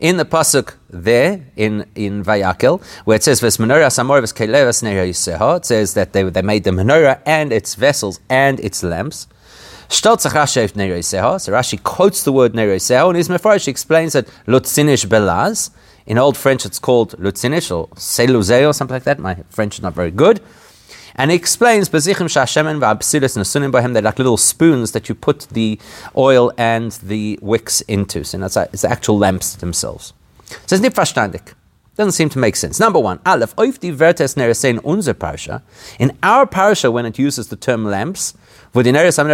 in 0.00 0.16
the 0.16 0.24
pasuk 0.24 0.74
there 0.88 1.44
in 1.56 1.86
in 1.94 2.24
Vayakel, 2.24 2.82
where 3.04 3.16
it 3.16 3.22
says 3.22 3.40
menorah 3.42 3.90
samor 3.98 4.22
it 5.56 5.64
says 5.66 5.94
that 5.94 6.12
they, 6.14 6.22
they 6.22 6.42
made 6.42 6.64
the 6.64 6.70
menorah 6.70 7.20
and 7.26 7.52
its 7.52 7.74
vessels 7.74 8.18
and 8.28 8.58
its 8.60 8.82
lamps. 8.82 9.28
So 9.88 10.06
Rashi 11.58 11.82
quotes 11.82 12.22
the 12.22 12.32
word 12.32 12.52
Neiroiseha, 12.54 13.08
and 13.08 13.16
his 13.16 13.28
Mefarish 13.28 13.68
explains 13.68 14.12
that 14.14 14.26
Lutzinish 14.46 15.06
Belaz. 15.06 15.70
In 16.10 16.18
Old 16.18 16.36
French, 16.36 16.66
it's 16.66 16.80
called 16.80 17.14
Lutzinish 17.20 17.70
or 17.70 17.86
Seluzeo 17.94 18.70
or 18.70 18.72
something 18.72 18.94
like 18.94 19.04
that. 19.04 19.20
My 19.20 19.36
French 19.48 19.76
is 19.76 19.82
not 19.82 19.94
very 19.94 20.10
good. 20.10 20.40
And 21.14 21.30
he 21.30 21.36
explains, 21.36 21.88
they're 21.88 22.02
like 24.02 24.18
little 24.18 24.36
spoons 24.36 24.90
that 24.90 25.08
you 25.08 25.14
put 25.14 25.46
the 25.52 25.78
oil 26.16 26.52
and 26.58 26.90
the 27.04 27.38
wicks 27.40 27.80
into. 27.82 28.24
So 28.24 28.42
it's, 28.44 28.82
the 28.82 28.88
actual 28.90 29.18
lamps 29.18 29.54
themselves. 29.54 30.12
So 30.66 30.74
it's 30.74 30.80
nicht 30.80 30.96
verstandig. 30.96 31.54
Doesn't 32.00 32.12
seem 32.12 32.30
to 32.30 32.38
make 32.38 32.56
sense. 32.56 32.80
Number 32.80 32.98
one, 32.98 33.20
Aleph, 33.26 33.54
oif 33.56 33.78
die 33.78 33.90
Vertes 33.90 34.34
in 34.64 34.80
unser 34.86 35.12
Parsha. 35.12 35.60
In 35.98 36.16
our 36.22 36.46
Parsha, 36.46 36.90
when 36.90 37.04
it 37.04 37.18
uses 37.18 37.48
the 37.48 37.56
term 37.56 37.84
lamps, 37.84 38.32
which 38.72 38.86
is 38.86 39.26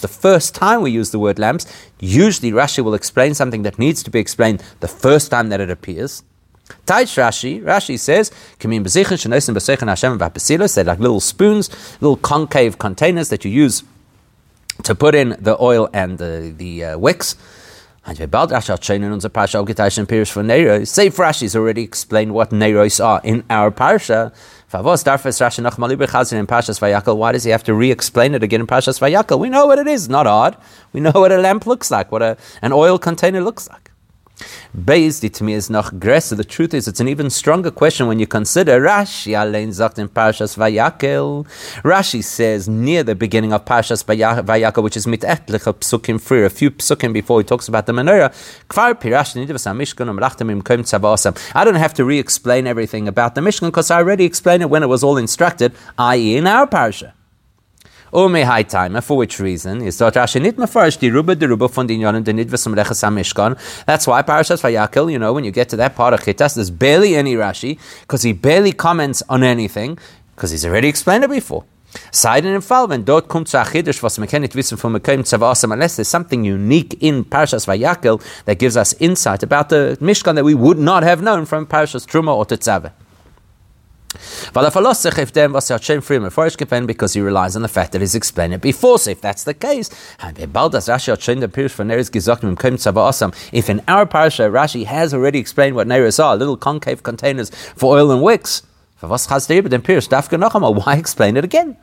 the 0.00 0.08
first 0.08 0.54
time 0.54 0.80
we 0.80 0.90
use 0.90 1.10
the 1.10 1.18
word 1.18 1.38
lamps, 1.38 1.66
usually 2.00 2.50
Rashi 2.50 2.82
will 2.82 2.94
explain 2.94 3.34
something 3.34 3.60
that 3.60 3.78
needs 3.78 4.02
to 4.04 4.10
be 4.10 4.20
explained 4.20 4.62
the 4.80 4.88
first 4.88 5.30
time 5.30 5.50
that 5.50 5.60
it 5.60 5.68
appears. 5.68 6.22
Taich 6.86 7.18
Rashi, 7.18 7.62
Rashi 7.62 7.98
says, 7.98 8.30
Hashem 9.86 10.16
they're 10.74 10.84
like 10.84 10.98
little 10.98 11.20
spoons, 11.20 11.68
little 12.00 12.16
concave 12.16 12.78
containers 12.78 13.28
that 13.28 13.44
you 13.44 13.50
use 13.50 13.82
to 14.84 14.94
put 14.94 15.14
in 15.14 15.36
the 15.38 15.62
oil 15.62 15.90
and 15.92 16.16
the, 16.16 16.54
the 16.56 16.84
uh, 16.86 16.96
wicks. 16.96 17.36
And 18.04 18.18
Ogitaish 19.64 19.96
Pirish 20.08 20.32
for. 20.32 20.42
Save 20.84 21.14
Rashi's 21.14 21.54
already 21.54 21.82
explained 21.82 22.34
what 22.34 22.50
Neiros 22.50 23.04
are 23.04 23.20
in 23.22 23.44
our 23.48 23.70
Parsha. 23.70 24.34
Favos 24.72 25.04
noch 25.62 25.78
mal 25.78 25.88
in 25.90 25.98
Vayakal. 26.80 27.16
Why 27.16 27.30
does 27.30 27.44
he 27.44 27.50
have 27.50 27.62
to 27.62 27.74
re-explain 27.74 28.34
it 28.34 28.42
again 28.42 28.62
in 28.62 28.66
Pashas 28.66 28.98
Vayakal? 28.98 29.38
We 29.38 29.48
know 29.48 29.66
what 29.66 29.78
it 29.78 29.86
is. 29.86 30.08
Not 30.08 30.26
odd. 30.26 30.56
We 30.92 31.00
know 31.00 31.12
what 31.14 31.30
a 31.30 31.38
lamp 31.38 31.64
looks 31.64 31.92
like. 31.92 32.10
What 32.10 32.22
a, 32.22 32.36
an 32.60 32.72
oil 32.72 32.98
container 32.98 33.40
looks 33.40 33.68
like. 33.68 33.91
Based 34.72 35.24
it 35.24 35.40
noch 35.70 35.92
größer. 35.92 36.36
The 36.36 36.44
truth 36.44 36.74
is, 36.74 36.88
it's 36.88 37.00
an 37.00 37.08
even 37.08 37.30
stronger 37.30 37.70
question 37.70 38.06
when 38.06 38.18
you 38.18 38.26
consider 38.26 38.80
Rashi 38.80 39.34
allein 39.34 39.72
sagt 39.72 39.98
in 39.98 40.08
Parshas 40.08 40.56
Vayakel. 40.56 41.46
Rashi 41.82 42.22
says 42.24 42.68
near 42.68 43.02
the 43.02 43.14
beginning 43.14 43.52
of 43.52 43.64
Parshas 43.64 44.04
Vayakel, 44.04 44.82
which 44.82 44.96
is 44.96 45.06
mit 45.06 45.20
etliche 45.20 45.72
psukim 45.74 46.20
früher, 46.20 46.46
a 46.46 46.50
few 46.50 46.70
psukim 46.70 47.12
before 47.12 47.40
he 47.40 47.44
talks 47.44 47.68
about 47.68 47.86
the 47.86 47.92
menorah. 47.92 48.30
Kvar 48.68 48.94
pirash 48.94 49.34
nidivas 49.36 49.66
mishkan 49.76 50.08
umlachtem 50.08 50.50
im 50.50 50.62
koim 50.62 50.80
tzavasam. 50.80 51.36
I 51.54 51.64
don't 51.64 51.74
have 51.74 51.94
to 51.94 52.04
re-explain 52.04 52.66
everything 52.66 53.08
about 53.08 53.34
the 53.34 53.40
Mishkan 53.40 53.68
because 53.68 53.90
I 53.90 53.98
already 53.98 54.24
explained 54.24 54.62
it 54.62 54.70
when 54.70 54.82
it 54.82 54.88
was 54.88 55.04
all 55.04 55.16
instructed, 55.16 55.72
i.e. 55.98 56.36
in 56.36 56.46
our 56.46 56.66
parsha. 56.66 57.12
Ume 58.14 58.44
high 58.44 58.62
time. 58.62 59.00
For 59.00 59.16
which 59.16 59.40
reason? 59.40 59.80
Is 59.80 59.96
that 59.96 60.12
Rashi 60.14 60.40
nit 60.40 60.58
mafarish 60.58 60.98
di 60.98 61.10
ruba 61.10 61.34
di 61.34 61.46
ruba 61.46 61.66
von 61.68 61.88
dinyonim 61.88 62.22
de 62.22 62.34
nidvas 62.34 62.68
melechas 62.68 63.02
mishkan. 63.10 63.58
That's 63.86 64.06
why 64.06 64.20
Parashas 64.20 64.60
Vayakel, 64.60 65.10
you 65.10 65.18
know, 65.18 65.32
when 65.32 65.44
you 65.44 65.50
get 65.50 65.70
to 65.70 65.76
that 65.76 65.96
part 65.96 66.12
of 66.12 66.20
Chitas, 66.20 66.56
there's 66.56 66.70
barely 66.70 67.16
any 67.16 67.36
Rashi, 67.36 67.78
because 68.02 68.22
he 68.22 68.34
barely 68.34 68.72
comments 68.72 69.22
on 69.30 69.42
anything, 69.42 69.98
because 70.36 70.50
he's 70.50 70.66
already 70.66 70.88
explained 70.88 71.24
it 71.24 71.30
before. 71.30 71.64
Side 72.10 72.44
in 72.44 72.60
Fall, 72.60 72.88
when 72.88 73.04
dort 73.04 73.28
kommt 73.28 73.48
zu 73.48 73.56
Achidisch, 73.56 74.02
was 74.02 74.18
man 74.18 74.28
kann 74.28 74.42
nicht 74.42 74.54
wissen 74.54 74.76
von 74.76 74.92
Mekim 74.92 75.22
Tzavasam, 75.22 75.72
unless 75.72 75.96
there's 75.96 76.08
something 76.08 76.44
unique 76.44 76.98
in 77.00 77.24
Parashas 77.24 77.66
Vayakel 77.66 78.22
that 78.44 78.58
gives 78.58 78.76
us 78.76 78.92
insight 79.00 79.42
about 79.42 79.70
the 79.70 79.96
Mishkan 80.02 80.34
that 80.34 80.44
we 80.44 80.54
would 80.54 80.78
not 80.78 81.02
have 81.02 81.22
known 81.22 81.46
from 81.46 81.66
Parashas 81.66 82.06
Truma 82.06 82.34
or 82.34 82.44
Tetzaveh. 82.44 82.92
Because 86.86 87.12
he 87.14 87.20
relies 87.20 87.56
on 87.56 87.62
the 87.62 87.68
fact 87.68 87.92
that 87.92 88.00
he's 88.00 88.14
explained 88.14 88.54
it 88.54 88.60
before. 88.60 88.98
So 88.98 89.10
if 89.10 89.20
that's 89.20 89.44
the 89.44 89.54
case, 89.54 89.90
if 90.22 90.38
in 93.70 93.82
our 93.88 94.06
parasha 94.06 94.42
Rashi 94.42 94.84
has 94.84 95.14
already 95.14 95.38
explained 95.38 95.76
what 95.76 95.86
Neres 95.86 96.22
are, 96.22 96.36
little 96.36 96.56
concave 96.56 97.02
containers 97.02 97.50
for 97.50 97.96
oil 97.96 98.10
and 98.10 98.22
wicks, 98.22 98.62
why 99.00 100.96
explain 100.96 101.36
it 101.36 101.44
again? 101.44 101.76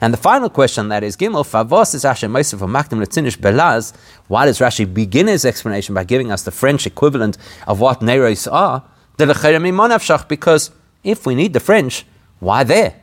And 0.00 0.12
the 0.12 0.18
final 0.18 0.48
question 0.50 0.88
that 0.88 1.02
is 1.02 1.16
Gimel, 1.16 1.44
Favos 1.44 1.94
is 1.94 2.04
Rashi 2.04 2.30
Moshe 2.30 2.58
for 2.58 2.66
Makdim 2.66 3.02
Letzinish 3.02 3.38
Belaz. 3.38 3.94
Why 4.28 4.44
does 4.46 4.58
Rashi 4.58 4.92
begin 4.92 5.26
his 5.26 5.44
explanation 5.44 5.94
by 5.94 6.04
giving 6.04 6.30
us 6.30 6.42
the 6.42 6.50
French 6.50 6.86
equivalent 6.86 7.38
of 7.66 7.80
what 7.80 8.00
Neros 8.00 8.46
are? 8.50 8.84
Because 9.16 10.70
if 11.02 11.26
we 11.26 11.34
need 11.34 11.52
the 11.52 11.60
French, 11.60 12.04
why 12.38 12.64
there? 12.64 12.94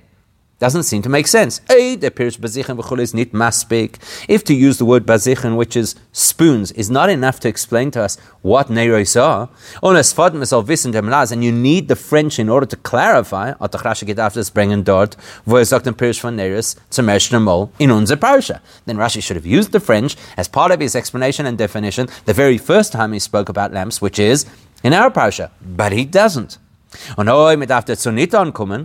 Doesn't 0.60 0.84
seem 0.84 1.04
to 1.04 1.10
make 1.10 1.28
sense. 1.28 1.62
If 1.70 2.10
to 4.44 4.54
use 4.56 4.78
the 4.80 4.86
word 4.86 5.06
bazichen, 5.06 5.56
which 5.56 5.76
is 5.76 5.96
spoons, 6.12 6.72
is 6.72 6.90
not 6.90 7.12
enough 7.12 7.40
to 7.42 7.48
explain 7.48 7.92
to 7.92 8.02
us 8.02 8.18
what 8.42 8.68
neiros 8.68 9.22
are, 9.22 9.50
and 11.32 11.44
you 11.44 11.52
need 11.52 11.88
the 11.88 11.96
French 11.96 12.40
in 12.40 12.50
order 12.50 12.66
to 12.66 12.76
clarify, 12.78 13.52
then 13.52 13.70
Rashi 18.98 19.22
should 19.22 19.36
have 19.36 19.46
used 19.46 19.72
the 19.74 19.80
French 19.80 20.18
as 20.38 20.48
part 20.48 20.72
of 20.72 20.80
his 20.80 20.96
explanation 20.96 21.46
and 21.46 21.56
definition 21.56 22.08
the 22.26 22.34
very 22.34 22.58
first 22.58 22.92
time 22.92 23.14
he 23.14 23.20
spoke 23.20 23.48
about 23.48 23.74
lamps, 23.74 24.02
which 24.02 24.18
is 24.18 24.48
in 24.84 24.94
our 24.94 25.12
parsha, 25.12 25.52
but 25.62 25.92
he 25.92 26.04
doesn't. 26.04 26.58
Oh, 27.18 27.24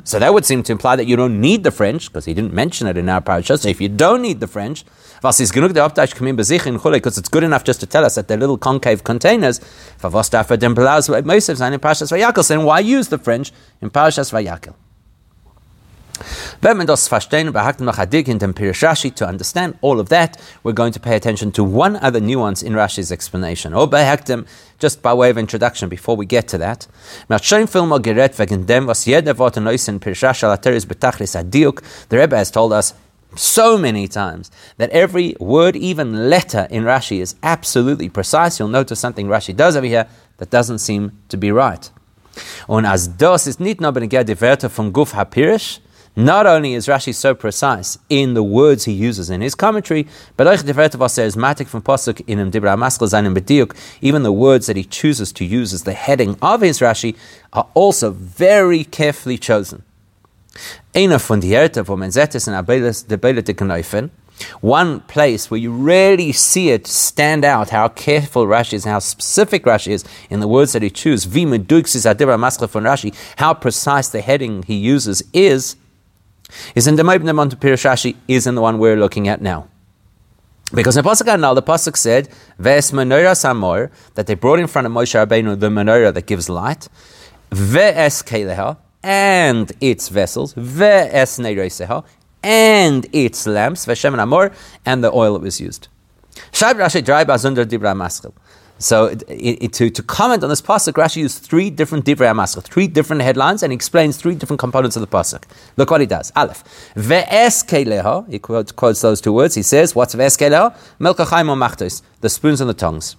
so 0.04 0.18
that 0.18 0.34
would 0.34 0.44
seem 0.44 0.62
to 0.64 0.72
imply 0.72 0.96
that 0.96 1.06
you 1.06 1.16
don't 1.16 1.40
need 1.40 1.62
the 1.64 1.70
French, 1.70 2.08
because 2.08 2.24
he 2.24 2.34
didn't 2.34 2.52
mention 2.52 2.86
it 2.86 2.96
in 2.96 3.08
our 3.08 3.20
parasha. 3.20 3.58
So 3.58 3.68
if 3.68 3.80
you 3.80 3.88
don't 3.88 4.22
need 4.22 4.40
the 4.40 4.48
French, 4.48 4.84
because 5.22 5.40
it's 5.40 5.52
good 7.28 7.44
enough 7.44 7.64
just 7.64 7.80
to 7.80 7.86
tell 7.86 8.04
us 8.04 8.16
that 8.16 8.26
they're 8.26 8.36
little 8.36 8.58
concave 8.58 9.04
containers, 9.04 9.60
er 10.04 10.10
then 10.58 10.74
why 12.64 12.80
use 12.80 13.08
the 13.08 13.18
French 13.18 13.52
in 13.80 13.90
Parashas 13.90 14.32
Vayakel? 14.32 14.74
Wenn 16.60 16.76
man 16.76 16.86
das 16.86 17.08
verstehen, 17.08 17.56
ein 17.56 18.10
Dig 18.10 18.28
in 18.28 18.38
dem 18.38 18.54
Pirish 18.54 18.82
Rashi 18.82 19.14
to 19.14 19.26
understand 19.26 19.74
all 19.80 19.98
of 19.98 20.08
that, 20.08 20.36
we're 20.62 20.74
going 20.74 20.92
to 20.92 21.00
pay 21.00 21.16
attention 21.16 21.52
to 21.52 21.64
one 21.64 21.96
other 21.96 22.20
nuance 22.20 22.62
in 22.62 22.74
Rashi's 22.74 23.10
explanation. 23.10 23.74
Oh, 23.74 23.82
or 23.82 23.88
behektem, 23.88 24.46
just 24.78 25.02
by 25.02 25.12
way 25.12 25.30
of 25.30 25.38
introduction, 25.38 25.88
before 25.88 26.16
we 26.16 26.26
get 26.26 26.48
to 26.48 26.58
that. 26.58 26.86
The 27.28 27.38
Rebbe 32.10 32.36
has 32.36 32.50
told 32.50 32.72
us 32.72 32.94
so 33.34 33.78
many 33.78 34.08
times 34.08 34.50
that 34.76 34.90
every 34.90 35.36
word, 35.40 35.76
even 35.76 36.28
letter 36.28 36.66
in 36.70 36.84
Rashi 36.84 37.20
is 37.20 37.34
absolutely 37.42 38.08
precise. 38.08 38.58
You'll 38.58 38.68
notice 38.68 39.00
something 39.00 39.26
Rashi 39.26 39.56
does 39.56 39.76
over 39.76 39.86
here 39.86 40.06
that 40.38 40.50
doesn't 40.50 40.78
seem 40.78 41.12
to 41.28 41.36
be 41.36 41.50
right. 41.50 41.90
Und 42.66 42.86
as 42.86 43.16
das 43.16 43.46
ist 43.46 43.60
nicht 43.60 43.80
nur 43.80 43.92
die 43.92 44.40
Werte 44.40 44.70
von 44.70 44.92
Guf 44.92 45.14
HaPirish, 45.14 45.80
not 46.14 46.46
only 46.46 46.74
is 46.74 46.86
Rashi 46.86 47.14
so 47.14 47.34
precise 47.34 47.98
in 48.08 48.34
the 48.34 48.42
words 48.42 48.84
he 48.84 48.92
uses 48.92 49.30
in 49.30 49.40
his 49.40 49.54
commentary, 49.54 50.06
but 50.36 50.46
even 50.46 50.66
the 54.22 54.32
words 54.32 54.66
that 54.66 54.76
he 54.76 54.84
chooses 54.84 55.32
to 55.32 55.44
use 55.44 55.72
as 55.72 55.84
the 55.84 55.94
heading 55.94 56.36
of 56.42 56.60
his 56.60 56.80
Rashi 56.80 57.16
are 57.52 57.68
also 57.74 58.10
very 58.10 58.84
carefully 58.84 59.38
chosen. 59.38 59.82
One 64.60 65.00
place 65.00 65.50
where 65.50 65.60
you 65.60 65.72
really 65.72 66.32
see 66.32 66.70
it 66.70 66.86
stand 66.86 67.44
out 67.44 67.70
how 67.70 67.88
careful 67.88 68.46
Rashi 68.46 68.74
is, 68.74 68.84
how 68.84 68.98
specific 68.98 69.64
Rashi 69.64 69.92
is 69.92 70.04
in 70.30 70.40
the 70.40 70.48
words 70.48 70.72
that 70.72 70.82
he 70.82 70.90
chooses. 70.90 71.32
How 73.36 73.54
precise 73.54 74.08
the 74.08 74.20
heading 74.20 74.62
he 74.64 74.74
uses 74.74 75.22
is 75.32 75.76
is 76.74 76.86
in 76.86 76.96
the 76.96 77.02
Moibnim 77.02 77.38
on 77.38 77.50
Pirashashi 77.50 78.16
is 78.28 78.46
in 78.46 78.54
the 78.54 78.62
one 78.62 78.78
we're 78.78 78.96
looking 78.96 79.28
at 79.28 79.40
now. 79.40 79.68
Because 80.74 80.96
in 80.96 81.04
Pasuk 81.04 81.38
now, 81.38 81.52
the 81.52 81.62
Pasuk 81.62 81.96
said, 81.96 82.28
Ves 82.58 82.92
menorah 82.92 83.36
samor, 83.36 83.90
that 84.14 84.26
they 84.26 84.34
brought 84.34 84.58
in 84.58 84.66
front 84.66 84.86
of 84.86 84.92
Moshe 84.92 85.14
Rabbeinu 85.14 85.60
the 85.60 85.68
menorah 85.68 86.14
that 86.14 86.26
gives 86.26 86.48
light, 86.48 86.88
Ves 87.50 88.22
keleha, 88.22 88.78
and 89.02 89.72
its 89.80 90.08
vessels, 90.08 90.54
Ves 90.54 91.38
neireseha, 91.38 92.04
and 92.42 93.06
its 93.12 93.46
lamps, 93.46 93.84
Veshem 93.84 94.18
amor, 94.18 94.50
and 94.86 95.04
the 95.04 95.12
oil 95.12 95.34
that 95.34 95.42
was 95.42 95.60
used. 95.60 95.88
Shaib 96.52 96.74
Rashi 96.74 97.02
Drai 97.02 97.24
Bazundar 97.24 97.66
Dibra. 97.66 98.32
So 98.82 99.06
it, 99.06 99.22
it, 99.28 99.72
to, 99.74 99.90
to 99.90 100.02
comment 100.02 100.42
on 100.42 100.50
this 100.50 100.60
pasuk, 100.60 100.94
Rashi 100.94 101.18
used 101.18 101.42
three 101.42 101.70
different 101.70 102.04
divrei 102.04 102.30
amaskal, 102.32 102.62
three 102.62 102.88
different 102.88 103.22
headlines, 103.22 103.62
and 103.62 103.72
explains 103.72 104.16
three 104.16 104.34
different 104.34 104.58
components 104.58 104.96
of 104.96 105.00
the 105.02 105.06
pasuk. 105.06 105.44
Look 105.76 105.90
what 105.90 106.00
he 106.00 106.06
does. 106.06 106.32
Aleph 106.34 106.64
ve'es 106.96 107.64
keleha. 107.64 108.28
He 108.28 108.38
quotes, 108.38 108.72
quotes, 108.72 109.00
those 109.00 109.20
two 109.20 109.32
words. 109.32 109.54
He 109.54 109.62
says, 109.62 109.94
"What's 109.94 110.14
ve'es 110.14 110.36
keleha? 110.36 110.76
Melkachayim 110.98 111.56
machtos, 111.56 112.02
the 112.20 112.28
spoons 112.28 112.60
and 112.60 112.68
the 112.68 112.74
tongues." 112.74 113.16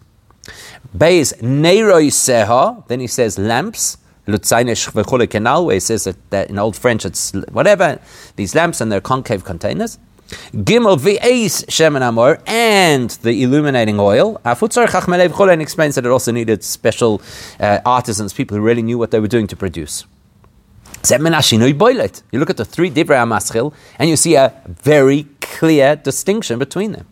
Beis 0.97 1.33
neiroi 1.41 2.07
seha. 2.07 2.85
Then 2.87 2.99
he 2.99 3.07
says 3.07 3.39
lamps. 3.39 3.97
Lutzainesh 4.25 5.29
kenal, 5.29 5.65
where 5.65 5.73
he 5.73 5.79
says 5.81 6.05
that, 6.05 6.15
that 6.29 6.49
in 6.49 6.57
Old 6.57 6.77
French 6.77 7.05
it's 7.05 7.33
whatever 7.51 7.99
these 8.37 8.55
lamps 8.55 8.79
and 8.79 8.89
their 8.89 9.01
concave 9.01 9.43
containers. 9.43 9.99
Gimel 10.53 10.97
v'eis 10.97 11.65
shemen 11.65 12.01
amor 12.01 12.41
and 12.47 13.09
the 13.21 13.43
illuminating 13.43 13.99
oil. 13.99 14.39
Afutzar 14.45 14.87
Chachmelev 14.87 15.29
Cholen 15.29 15.61
explains 15.61 15.95
that 15.95 16.05
it 16.05 16.09
also 16.09 16.31
needed 16.31 16.63
special 16.63 17.21
uh, 17.59 17.79
artisans, 17.85 18.33
people 18.33 18.57
who 18.57 18.63
really 18.63 18.81
knew 18.81 18.97
what 18.97 19.11
they 19.11 19.19
were 19.19 19.27
doing 19.27 19.47
to 19.47 19.55
produce. 19.55 20.05
You 21.09 21.17
look 21.17 22.49
at 22.49 22.57
the 22.57 22.65
three 22.65 22.89
Divrei 22.89 23.17
HaMaschil 23.17 23.73
and 23.99 24.09
you 24.09 24.15
see 24.15 24.35
a 24.35 24.53
very 24.67 25.27
clear 25.41 25.97
distinction 25.97 26.59
between 26.59 26.93
them. 26.93 27.07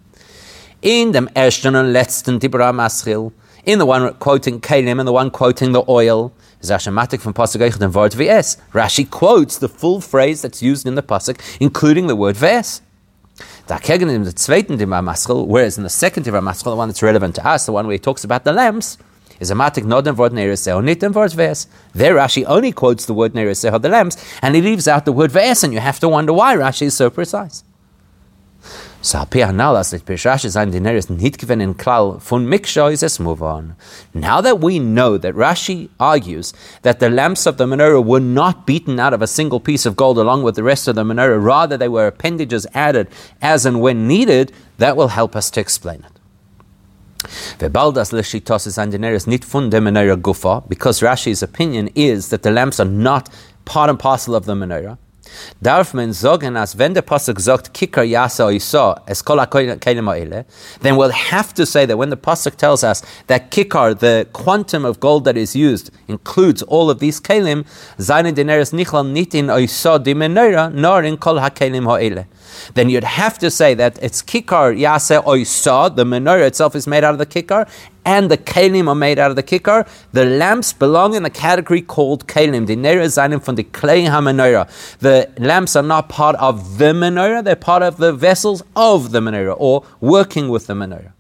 In 0.82 1.12
the 1.12 1.28
Ersten 1.36 1.76
and 1.76 1.92
Letzten 1.92 2.40
Divrei 2.40 2.72
HaMaschil, 2.72 3.34
in 3.66 3.80
the 3.80 3.86
one 3.86 4.14
quoting 4.16 4.62
Kalim 4.62 5.00
and 5.00 5.08
the 5.08 5.14
one 5.14 5.30
quoting 5.30 5.74
the 5.74 5.84
oil, 5.90 6.34
is 6.62 6.70
Ashamatik 6.70 7.22
from 7.22 7.34
Pasuk 7.34 7.62
and 7.62 7.94
Vort. 7.94 8.16
Rashi 8.72 9.10
quotes 9.10 9.58
the 9.58 9.70
full 9.70 10.00
phrase 10.00 10.42
that's 10.42 10.62
used 10.62 10.88
in 10.88 10.96
the 10.96 11.04
Pasuk, 11.04 11.40
including 11.60 12.08
the 12.08 12.16
word 12.16 12.38
VS. 12.38 12.82
in 14.10 14.24
the 14.24 14.34
zweiten 14.34 14.78
HaMaschil, 15.02 15.48
whereas 15.48 15.78
in 15.78 15.84
the 15.84 15.90
second 15.90 16.26
Divrei 16.26 16.42
HaMaschil, 16.42 16.64
the 16.64 16.76
one 16.76 16.90
that's 16.90 17.02
relevant 17.02 17.36
to 17.36 17.48
us, 17.48 17.66
the 17.66 17.72
one 17.72 17.88
where 17.88 17.94
he 17.94 18.00
talks 18.00 18.24
about 18.24 18.44
the 18.44 18.52
lamps, 18.52 18.98
is 19.40 19.50
a 19.50 19.56
matik 19.56 19.86
in 19.86 20.16
word 20.16 20.34
nereseho, 20.34 20.84
nit 20.84 21.02
in 21.02 21.14
word 21.14 21.32
ves. 21.32 21.68
There 21.94 22.16
Rashi 22.16 22.44
only 22.48 22.74
quotes 22.74 23.06
the 23.06 23.14
word 23.14 23.34
nereseho, 23.34 23.82
the 23.82 23.90
lamps, 23.90 24.18
and 24.42 24.56
he 24.56 24.62
leaves 24.62 24.88
out 24.88 25.06
the 25.06 25.14
word 25.14 25.32
ves, 25.32 25.64
and 25.64 25.74
you 25.74 25.80
have 25.80 26.00
to 26.02 26.10
wonder 26.10 26.34
why 26.34 26.56
Rashi 26.56 26.84
is 26.84 26.96
so 26.96 27.10
precise. 27.10 27.64
Now 34.14 34.42
that 34.42 34.60
we 34.60 34.78
know 34.78 35.18
that 35.18 35.34
Rashi 35.34 35.90
argues 36.00 36.54
that 36.84 37.00
the 37.00 37.10
lamps 37.10 37.48
of 37.48 37.58
the 37.58 37.66
menorah 37.66 38.06
were 38.06 38.20
not 38.20 38.68
beaten 38.68 39.00
out 39.00 39.14
of 39.14 39.24
a 39.24 39.28
single 39.28 39.60
piece 39.60 39.88
of 39.88 39.96
gold 39.96 40.20
along 40.20 40.44
with 40.44 40.56
the 40.56 40.62
rest 40.62 40.88
of 40.88 40.94
the 40.94 41.04
menorah, 41.04 41.44
rather 41.44 41.78
they 41.78 41.88
were 41.88 42.06
appendages 42.06 42.68
added 42.76 43.08
as 43.42 43.66
and 43.66 43.82
when 43.82 44.08
needed, 44.08 44.52
that 44.78 44.96
will 44.96 45.08
help 45.08 45.36
us 45.36 45.50
to 45.52 45.60
explain 45.60 46.06
it. 46.06 46.22
Because 50.70 51.02
Rashi's 51.02 51.42
opinion 51.42 51.90
is 51.96 52.30
that 52.30 52.44
the 52.44 52.52
lamps 52.52 52.80
are 52.80 52.86
not 52.86 53.30
part 53.66 53.90
and 53.90 53.98
parcel 54.00 54.36
of 54.36 54.46
the 54.46 54.54
menorah. 54.54 54.98
Darf 55.62 55.94
man 55.94 56.14
sagen, 56.14 56.56
als 56.56 56.78
wenn 56.78 56.94
der 56.94 57.02
Pasuk 57.02 57.40
sagt, 57.40 57.74
Kikar 57.74 58.04
Yasa 58.04 58.52
Isa, 58.52 59.02
es 59.06 59.24
kol 59.24 59.38
then 60.82 60.96
we'll 60.96 61.12
have 61.12 61.54
to 61.54 61.66
say 61.66 61.86
that 61.86 61.98
when 61.98 62.10
the 62.10 62.18
Pasuk 62.18 62.56
tells 62.56 62.84
us 62.84 63.04
that 63.28 63.52
Kikar, 63.52 63.98
the 63.98 64.28
quantum 64.34 64.86
of 64.86 65.00
gold 65.00 65.26
that 65.26 65.38
is 65.38 65.56
used, 65.56 65.92
includes 66.08 66.62
all 66.64 66.90
of 66.90 67.00
these 67.00 67.20
Kelim, 67.20 67.66
seine 67.98 68.34
Dineris 68.34 68.74
Nichlal 68.74 69.06
Nitin 69.12 69.42
in 69.42 69.50
Isa 69.50 70.00
di 70.00 70.14
menorah, 70.14 70.74
nor 70.74 71.04
in 71.04 71.18
kol 71.18 71.40
ha-kelim 71.40 71.86
ha'ele 71.86 72.26
then 72.74 72.90
you'd 72.90 73.04
have 73.04 73.38
to 73.40 73.50
say 73.50 73.74
that 73.74 73.98
it's 74.02 74.22
kikar 74.22 74.78
yase 74.78 75.24
oisa, 75.24 75.96
the 75.96 76.04
menorah 76.04 76.48
itself 76.48 76.76
is 76.76 76.88
made 76.88 77.04
out 77.04 77.14
of 77.14 77.20
the 77.20 77.26
kikar, 77.26 77.70
and 78.06 78.32
the 78.32 78.38
kalim 78.38 78.88
are 78.88 78.96
made 78.96 79.20
out 79.20 79.30
of 79.30 79.36
the 79.36 79.44
kikar. 79.44 79.88
The 80.12 80.26
lamps 80.26 80.74
belong 80.74 81.16
in 81.16 81.24
the 81.24 81.30
category 81.30 81.82
called 81.82 82.28
kalim. 82.28 82.68
The 82.68 82.76
nera 82.76 83.06
zanim 83.06 83.44
from 83.44 83.56
the 83.56 83.64
clay 83.64 84.06
menorah. 84.06 84.98
The 85.00 85.30
lamps 85.38 85.76
are 85.76 85.84
not 85.84 86.10
part 86.10 86.36
of 86.38 86.78
the 86.78 86.94
menorah; 86.94 87.44
they're 87.44 87.56
part 87.56 87.84
of 87.84 87.98
the 87.98 88.14
vessels 88.14 88.64
of 88.76 89.12
the 89.12 89.20
menorah, 89.20 89.56
or 89.58 89.84
working 90.00 90.50
with 90.50 90.68
the 90.68 90.74
menorah. 90.74 91.14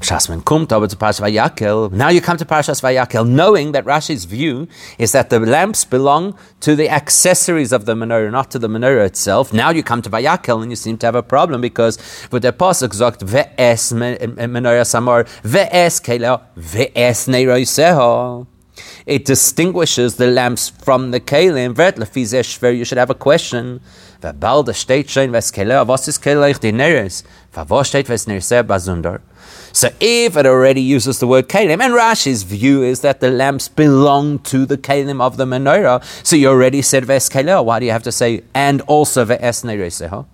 Now 0.00 2.08
you 2.08 2.20
come 2.20 2.36
to 2.36 2.44
Parshas 2.44 2.82
Vayakel, 2.82 3.28
knowing 3.28 3.72
that 3.72 3.84
Rashi's 3.84 4.24
view 4.24 4.68
is 4.98 5.12
that 5.12 5.30
the 5.30 5.40
lamps 5.40 5.84
belong 5.84 6.36
to 6.60 6.76
the 6.76 6.88
accessories 6.88 7.72
of 7.72 7.84
the 7.84 7.94
menorah, 7.94 8.30
not 8.30 8.50
to 8.52 8.58
the 8.58 8.68
menorah 8.68 9.06
itself. 9.06 9.52
Now 9.52 9.70
you 9.70 9.82
come 9.82 10.02
to 10.02 10.10
Vayakel 10.10 10.62
and 10.62 10.70
you 10.70 10.76
seem 10.76 10.96
to 10.98 11.06
have 11.06 11.14
a 11.14 11.22
problem 11.22 11.60
because 11.60 11.98
with 12.30 12.42
the 12.42 12.52
pasuk 12.52 12.94
sagt 12.94 13.20
ve'es 13.20 13.92
menorah 13.92 14.86
samar 14.86 15.24
ve'es 15.42 16.02
kela 16.02 16.42
ve'es 16.56 17.28
neiroiseho. 17.28 18.46
It 19.06 19.24
distinguishes 19.24 20.16
the 20.16 20.26
lamps 20.26 20.68
from 20.68 21.10
the 21.10 21.20
kalim. 21.20 21.74
Vert 21.74 22.76
you 22.76 22.84
should 22.84 22.98
have 22.98 23.10
a 23.10 23.14
question. 23.14 23.80
V'bal 24.20 24.74
steht 24.74 25.10
schon 25.10 25.30
ves 25.30 25.52
kela. 25.52 25.86
Was 25.86 26.08
ist 26.08 26.22
kela 26.22 26.50
ich 26.50 26.58
die 26.58 26.72
neres? 26.72 27.22
V'vos 27.54 27.86
steht 27.86 28.08
ves 28.08 28.24
bazundar. 28.24 29.20
So 29.74 29.90
if 29.98 30.36
it 30.36 30.46
already 30.46 30.80
uses 30.80 31.18
the 31.18 31.26
word 31.26 31.48
kalim, 31.48 31.82
and 31.82 31.94
Rashi's 31.94 32.44
view 32.44 32.84
is 32.84 33.00
that 33.00 33.18
the 33.18 33.28
lamps 33.28 33.66
belong 33.66 34.38
to 34.50 34.64
the 34.64 34.78
kalim 34.78 35.20
of 35.20 35.36
the 35.36 35.46
menorah, 35.46 36.00
so 36.24 36.36
you 36.36 36.48
already 36.48 36.80
said 36.80 37.04
ves 37.04 37.28
kalim. 37.28 37.64
Why 37.64 37.80
do 37.80 37.86
you 37.86 37.90
have 37.90 38.04
to 38.04 38.12
say 38.12 38.44
and 38.54 38.82
also 38.82 39.24
ve'es 39.24 39.64
nereseho? 39.64 40.26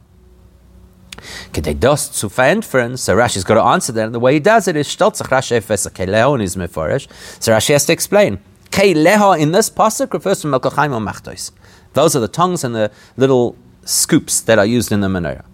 Kedei 1.52 1.80
das 1.80 2.10
zu 2.10 2.28
verändern, 2.28 2.98
so 2.98 3.16
Rashi's 3.16 3.42
got 3.44 3.54
to 3.54 3.62
answer 3.62 3.92
that. 3.92 4.04
And 4.04 4.14
the 4.14 4.20
way 4.20 4.34
he 4.34 4.40
does 4.40 4.68
it 4.68 4.76
is 4.76 4.86
stolzach 4.88 5.28
Rashi 5.28 5.56
efes 5.56 5.90
keleho 5.90 6.34
in 6.34 6.40
his 6.40 6.56
meforish. 6.56 7.08
So 7.42 7.52
Rashi 7.52 7.72
has 7.72 7.86
to 7.86 7.94
explain. 7.94 8.40
Keleho 8.70 9.40
in 9.40 9.52
this 9.52 9.70
pasuk 9.70 10.12
refers 10.12 10.42
to 10.42 10.48
melkochaim 10.48 10.92
machtois. 11.02 11.50
Those 11.94 12.14
are 12.14 12.20
the 12.20 12.28
tongues 12.28 12.62
and 12.62 12.74
the 12.74 12.90
little 13.16 13.56
scoops 13.86 14.42
that 14.42 14.58
are 14.58 14.66
used 14.66 14.92
in 14.92 15.00
the 15.00 15.08
menorah. 15.08 15.44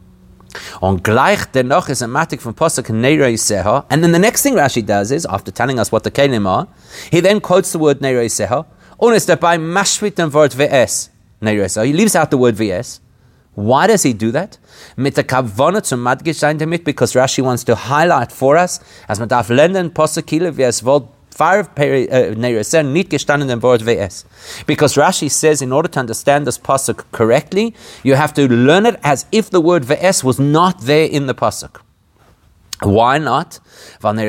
On 0.82 0.98
gleich 1.02 1.46
dennoch 1.52 1.88
is 1.88 2.02
a 2.02 2.06
matik 2.06 2.40
from 2.40 2.54
Posuk 2.54 2.90
Neirei 2.90 3.34
Seha. 3.34 3.84
And 3.90 4.02
then 4.02 4.12
the 4.12 4.18
next 4.18 4.42
thing 4.42 4.54
Rashi 4.54 4.84
does 4.84 5.10
is, 5.10 5.26
after 5.26 5.50
telling 5.50 5.78
us 5.78 5.90
what 5.90 6.04
the 6.04 6.10
Kelim 6.10 6.46
are, 6.46 6.66
he 7.10 7.20
then 7.20 7.40
quotes 7.40 7.72
the 7.72 7.78
word 7.78 8.00
Neirei 8.00 8.26
Seha. 8.26 8.66
Ist 9.14 9.28
dabei 9.28 9.58
mashvit 9.58 10.16
dem 10.16 10.32
Wort 10.32 10.54
VS. 10.54 11.10
Neirei 11.42 11.66
Seha. 11.66 11.84
He 11.84 11.92
leaves 11.92 12.14
out 12.14 12.30
the 12.30 12.38
word 12.38 12.56
VS. 12.56 13.00
Why 13.56 13.86
does 13.86 14.02
he 14.02 14.12
do 14.12 14.30
that? 14.32 14.58
Mit 14.96 15.16
der 15.16 15.24
Kavona 15.24 15.82
zum 15.82 16.02
Madgish 16.02 16.38
sein 16.38 16.58
damit, 16.58 16.84
because 16.84 17.14
Rashi 17.14 17.42
wants 17.42 17.64
to 17.64 17.74
highlight 17.74 18.30
for 18.30 18.58
us, 18.58 18.80
as 19.08 19.18
man 19.18 19.30
darf 19.30 19.48
lernen, 19.48 19.90
es 20.58 20.84
wollt, 20.84 21.08
uh. 21.40 22.34
Because 24.66 24.94
Rashi 24.94 25.30
says 25.30 25.62
in 25.62 25.72
order 25.72 25.88
to 25.88 25.98
understand 26.00 26.46
this 26.46 26.58
pasuk 26.58 27.04
correctly, 27.12 27.74
you 28.02 28.14
have 28.14 28.34
to 28.34 28.48
learn 28.48 28.86
it 28.86 28.98
as 29.02 29.26
if 29.32 29.50
the 29.50 29.60
word 29.60 29.84
ve'es 29.84 30.24
was 30.24 30.38
not 30.38 30.80
there 30.82 31.06
in 31.06 31.26
the 31.26 31.34
pasuk. 31.34 31.80
Why 32.82 33.16
not? 33.16 33.58
Because 34.02 34.26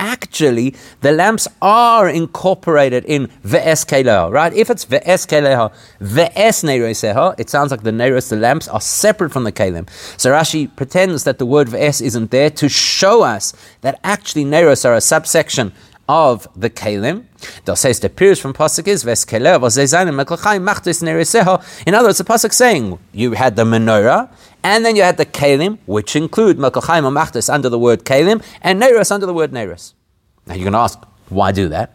actually 0.00 0.74
the 1.00 1.12
lamps 1.12 1.48
are 1.62 2.08
incorporated 2.08 3.04
in 3.04 3.28
ve'es 3.44 4.32
right? 4.32 4.52
If 4.52 4.68
it's 4.70 4.84
ve'es 4.84 5.26
keleha, 5.28 5.72
ve'es 6.00 7.38
it 7.38 7.50
sounds 7.50 7.70
like 7.70 7.84
the 7.84 7.92
neros, 7.92 8.28
the 8.28 8.36
lamps, 8.36 8.66
are 8.66 8.80
separate 8.80 9.32
from 9.32 9.44
the 9.44 9.52
kelim. 9.52 9.88
So 10.16 10.32
Rashi 10.32 10.74
pretends 10.74 11.22
that 11.22 11.38
the 11.38 11.46
word 11.46 11.68
ve'es 11.68 12.02
isn't 12.02 12.32
there 12.32 12.50
to 12.50 12.68
show 12.68 13.22
us 13.22 13.52
that 13.82 14.00
actually 14.02 14.44
neros 14.44 14.84
are 14.84 14.94
a 14.94 15.00
subsection 15.00 15.72
of 16.08 16.48
the 16.56 16.70
kalim. 16.70 17.24
Das 17.64 17.82
the 17.82 18.08
Pirush 18.08 18.40
from 18.40 18.52
Pasuk 18.52 18.86
is 18.86 19.02
Ves 19.02 19.24
Kelev, 19.24 19.56
In 21.86 21.94
other 21.94 22.08
words, 22.08 22.18
the 22.18 22.24
Pasuk 22.24 22.52
saying 22.52 22.98
you 23.12 23.32
had 23.32 23.56
the 23.56 23.64
menorah, 23.64 24.30
and 24.62 24.84
then 24.84 24.96
you 24.96 25.02
had 25.02 25.16
the 25.16 25.26
kalim, 25.26 25.78
which 25.86 26.16
include 26.16 26.58
Melkochaim 26.58 27.04
Machtis 27.12 27.52
under 27.52 27.68
the 27.68 27.78
word 27.78 28.04
kalim, 28.04 28.42
and 28.62 28.80
Neros 28.80 29.10
under 29.10 29.26
the 29.26 29.34
word 29.34 29.52
Neros. 29.52 29.94
Now 30.46 30.54
you're 30.54 30.64
going 30.64 30.72
to 30.72 30.78
ask, 30.78 30.98
why 31.28 31.52
do 31.52 31.68
that? 31.68 31.92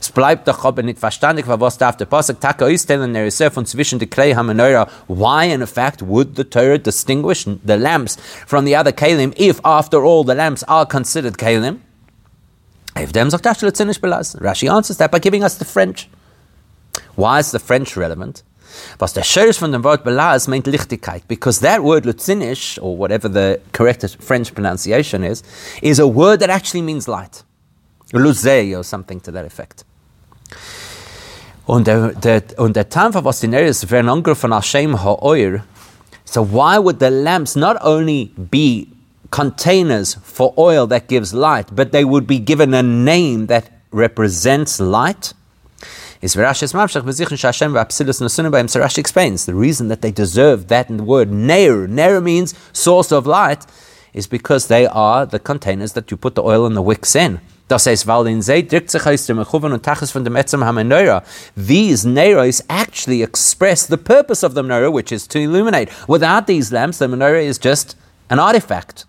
Es 0.00 0.10
bleibt 0.10 0.48
doch 0.48 0.64
aber 0.64 0.82
nicht 0.82 0.98
verstandig, 0.98 1.46
der 1.46 2.06
Pasuk 2.06 2.40
Taka 2.40 2.66
ausstellen, 2.66 3.12
der 3.14 3.26
ist 3.26 3.42
von 3.52 3.64
zwischen 3.64 4.00
HaMenorah. 4.00 4.88
Why, 5.06 5.52
in 5.52 5.62
effect, 5.62 6.02
would 6.02 6.34
the 6.36 6.44
Torah 6.44 6.78
distinguish 6.78 7.44
the 7.44 7.76
lamps 7.76 8.16
from 8.46 8.64
the 8.64 8.74
other 8.74 8.92
Kalim 8.92 9.32
if, 9.36 9.60
after 9.64 10.04
all, 10.04 10.24
the 10.24 10.34
lamps 10.34 10.64
are 10.64 10.86
considered 10.86 11.38
Kalim? 11.38 11.78
Rashi 13.06 14.68
answers 14.70 14.96
that 14.98 15.10
by 15.10 15.18
giving 15.18 15.44
us 15.44 15.58
the 15.58 15.64
French. 15.64 16.08
Why 17.14 17.38
is 17.38 17.50
the 17.50 17.58
French 17.58 17.96
relevant? 17.96 18.42
Was 19.00 19.12
der 19.12 19.22
Schöres 19.22 19.58
von 19.58 19.72
dem 19.72 19.82
Wort 19.82 20.04
Belaz 20.04 20.46
meint 20.46 20.66
Lichtigkeit, 20.66 21.22
because 21.26 21.60
that 21.60 21.82
word 21.82 22.04
Lutzinish, 22.04 22.78
or 22.82 22.96
whatever 22.96 23.28
the 23.28 23.60
correct 23.72 24.16
French 24.20 24.54
pronunciation 24.54 25.24
is, 25.24 25.42
is 25.82 25.98
a 25.98 26.06
word 26.06 26.40
that 26.40 26.50
actually 26.50 26.82
means 26.82 27.08
light. 27.08 27.44
Luzei 28.12 28.76
or 28.76 28.84
something 28.84 29.20
to 29.20 29.32
that 29.32 29.44
effect. 29.44 29.84
Und 31.66 31.86
der, 31.86 32.12
der, 32.14 32.42
und 32.56 32.76
der 32.76 32.88
Tanfa 32.88 33.22
was 33.24 33.40
die 33.40 33.48
Neres 33.48 33.84
Angriff 33.92 34.38
von 34.38 34.52
Hashem 34.52 34.94
ha'oir. 34.94 35.62
So 36.24 36.42
why 36.42 36.78
would 36.78 36.98
the 36.98 37.10
lamps 37.10 37.56
not 37.56 37.76
only 37.82 38.32
be 38.50 38.88
containers 39.30 40.14
for 40.16 40.54
oil 40.56 40.86
that 40.88 41.08
gives 41.08 41.34
light, 41.34 41.74
but 41.74 41.92
they 41.92 42.04
would 42.04 42.26
be 42.26 42.38
given 42.38 42.72
a 42.74 42.82
name 42.82 43.46
that 43.46 43.70
represents 43.90 44.80
light. 44.80 45.34
Is 46.20 46.34
Rashi 46.34 46.62
explains 48.98 49.46
the 49.46 49.54
reason 49.54 49.88
that 49.88 50.02
they 50.02 50.10
deserve 50.10 50.66
that 50.68 50.90
in 50.90 50.96
the 50.96 51.04
word 51.04 51.30
Neir. 51.30 51.86
Neir 51.86 52.20
means 52.20 52.54
source 52.72 53.12
of 53.12 53.26
light, 53.26 53.64
is 54.12 54.26
because 54.26 54.66
they 54.66 54.86
are 54.86 55.24
the 55.26 55.38
containers 55.38 55.92
that 55.92 56.10
you 56.10 56.16
put 56.16 56.34
the 56.34 56.42
oil 56.42 56.66
and 56.66 56.76
the 56.76 56.82
wicks 56.82 57.14
in. 57.14 57.40
These 57.68 58.00
Neros 62.06 62.62
actually 62.70 63.22
express 63.22 63.86
the 63.86 63.98
purpose 63.98 64.42
of 64.42 64.54
the 64.54 64.62
menorah, 64.62 64.90
which 64.90 65.12
is 65.12 65.26
to 65.28 65.38
illuminate. 65.38 66.08
Without 66.08 66.46
these 66.46 66.72
lamps, 66.72 66.98
the 66.98 67.06
menorah 67.06 67.44
is 67.44 67.58
just 67.58 67.94
an 68.30 68.38
artifact. 68.38 69.04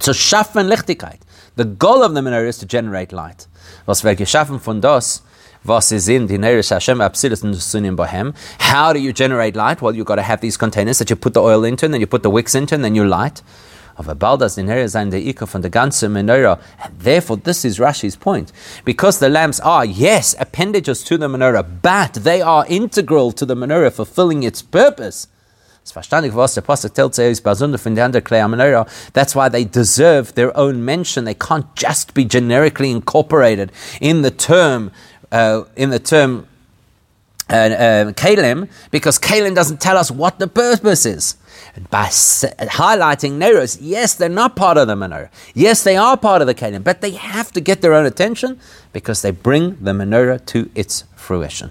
So 0.00 0.12
schaffen 0.12 0.68
Lichtigkeit. 0.68 1.20
The 1.56 1.64
goal 1.66 2.02
of 2.02 2.14
the 2.14 2.20
menorah 2.20 2.48
is 2.48 2.58
to 2.58 2.66
generate 2.66 3.12
light. 3.12 3.46
Was 3.84 4.02
wir 4.02 4.16
geschaffen 4.16 4.58
von 4.58 4.80
das, 4.80 5.22
was 5.62 5.92
is 5.92 6.08
in 6.08 6.26
die 6.26 6.38
Neres 6.38 6.70
Hashem 6.70 7.00
Absilis 7.00 7.44
and 7.44 7.54
Sunim 7.54 7.96
Bohem. 7.96 8.34
How 8.58 8.94
do 8.94 8.98
you 8.98 9.12
generate 9.12 9.54
light? 9.54 9.82
Well, 9.82 9.94
you've 9.94 10.06
got 10.06 10.16
to 10.16 10.22
have 10.22 10.40
these 10.40 10.56
containers 10.56 10.98
that 10.98 11.10
you 11.10 11.16
put 11.16 11.34
the 11.34 11.42
oil 11.42 11.64
into, 11.64 11.84
and 11.84 11.92
then 11.92 12.00
you 12.00 12.06
put 12.06 12.22
the 12.22 12.30
wicks 12.30 12.54
into, 12.54 12.74
and 12.74 12.82
then 12.82 12.94
you 12.94 13.04
light. 13.04 13.42
Aber 13.98 14.14
bald 14.14 14.40
das 14.40 14.56
Inher 14.56 14.88
sein 14.88 15.10
der 15.10 15.20
Ika 15.20 15.44
von 15.44 15.60
der 15.60 15.70
ganzen 15.70 16.12
menorah. 16.12 16.58
And 16.82 16.98
therefore, 16.98 17.36
this 17.36 17.66
is 17.66 17.78
Rashi's 17.78 18.16
point. 18.16 18.52
Because 18.86 19.18
the 19.18 19.28
lamps 19.28 19.60
are, 19.60 19.84
yes, 19.84 20.34
appendages 20.40 21.04
to 21.04 21.18
the 21.18 21.28
menorah, 21.28 21.82
but 21.82 22.14
they 22.14 22.40
are 22.40 22.64
integral 22.66 23.32
to 23.32 23.44
the 23.44 23.54
menorah, 23.54 23.92
fulfilling 23.92 24.42
its 24.44 24.62
purpose. 24.62 25.28
It's 25.90 26.08
verstandig, 26.08 26.32
was 26.32 26.58
Pastor 26.60 26.88
tells. 26.88 27.16
That's 29.12 29.34
why 29.34 29.48
they 29.48 29.64
deserve 29.64 30.34
their 30.34 30.56
own 30.56 30.84
mention. 30.84 31.24
They 31.24 31.34
can't 31.34 31.74
just 31.74 32.14
be 32.14 32.24
generically 32.24 32.90
incorporated 32.90 33.72
in 34.00 34.22
the 34.22 34.30
term, 34.30 34.92
uh, 35.32 35.64
in 35.74 35.90
the 35.90 35.98
term 35.98 36.46
uh, 37.48 37.54
uh, 37.54 38.12
Kalim, 38.12 38.68
because 38.92 39.18
Kalim 39.18 39.54
doesn't 39.54 39.80
tell 39.80 39.96
us 39.96 40.10
what 40.10 40.38
the 40.38 40.46
purpose 40.46 41.04
is 41.06 41.36
by 41.90 42.04
highlighting 42.04 43.32
Neros, 43.32 43.78
yes, 43.80 44.14
they're 44.14 44.28
not 44.28 44.54
part 44.56 44.76
of 44.76 44.86
the 44.86 44.94
menorah. 44.94 45.28
Yes, 45.54 45.82
they 45.82 45.96
are 45.96 46.16
part 46.16 46.40
of 46.40 46.46
the 46.46 46.54
Canaan, 46.54 46.82
but 46.82 47.00
they 47.00 47.12
have 47.12 47.52
to 47.52 47.60
get 47.60 47.80
their 47.80 47.94
own 47.94 48.06
attention 48.06 48.60
because 48.92 49.22
they 49.22 49.30
bring 49.30 49.76
the 49.80 49.92
menorah 49.92 50.44
to 50.46 50.70
its 50.74 51.04
fruition. 51.16 51.70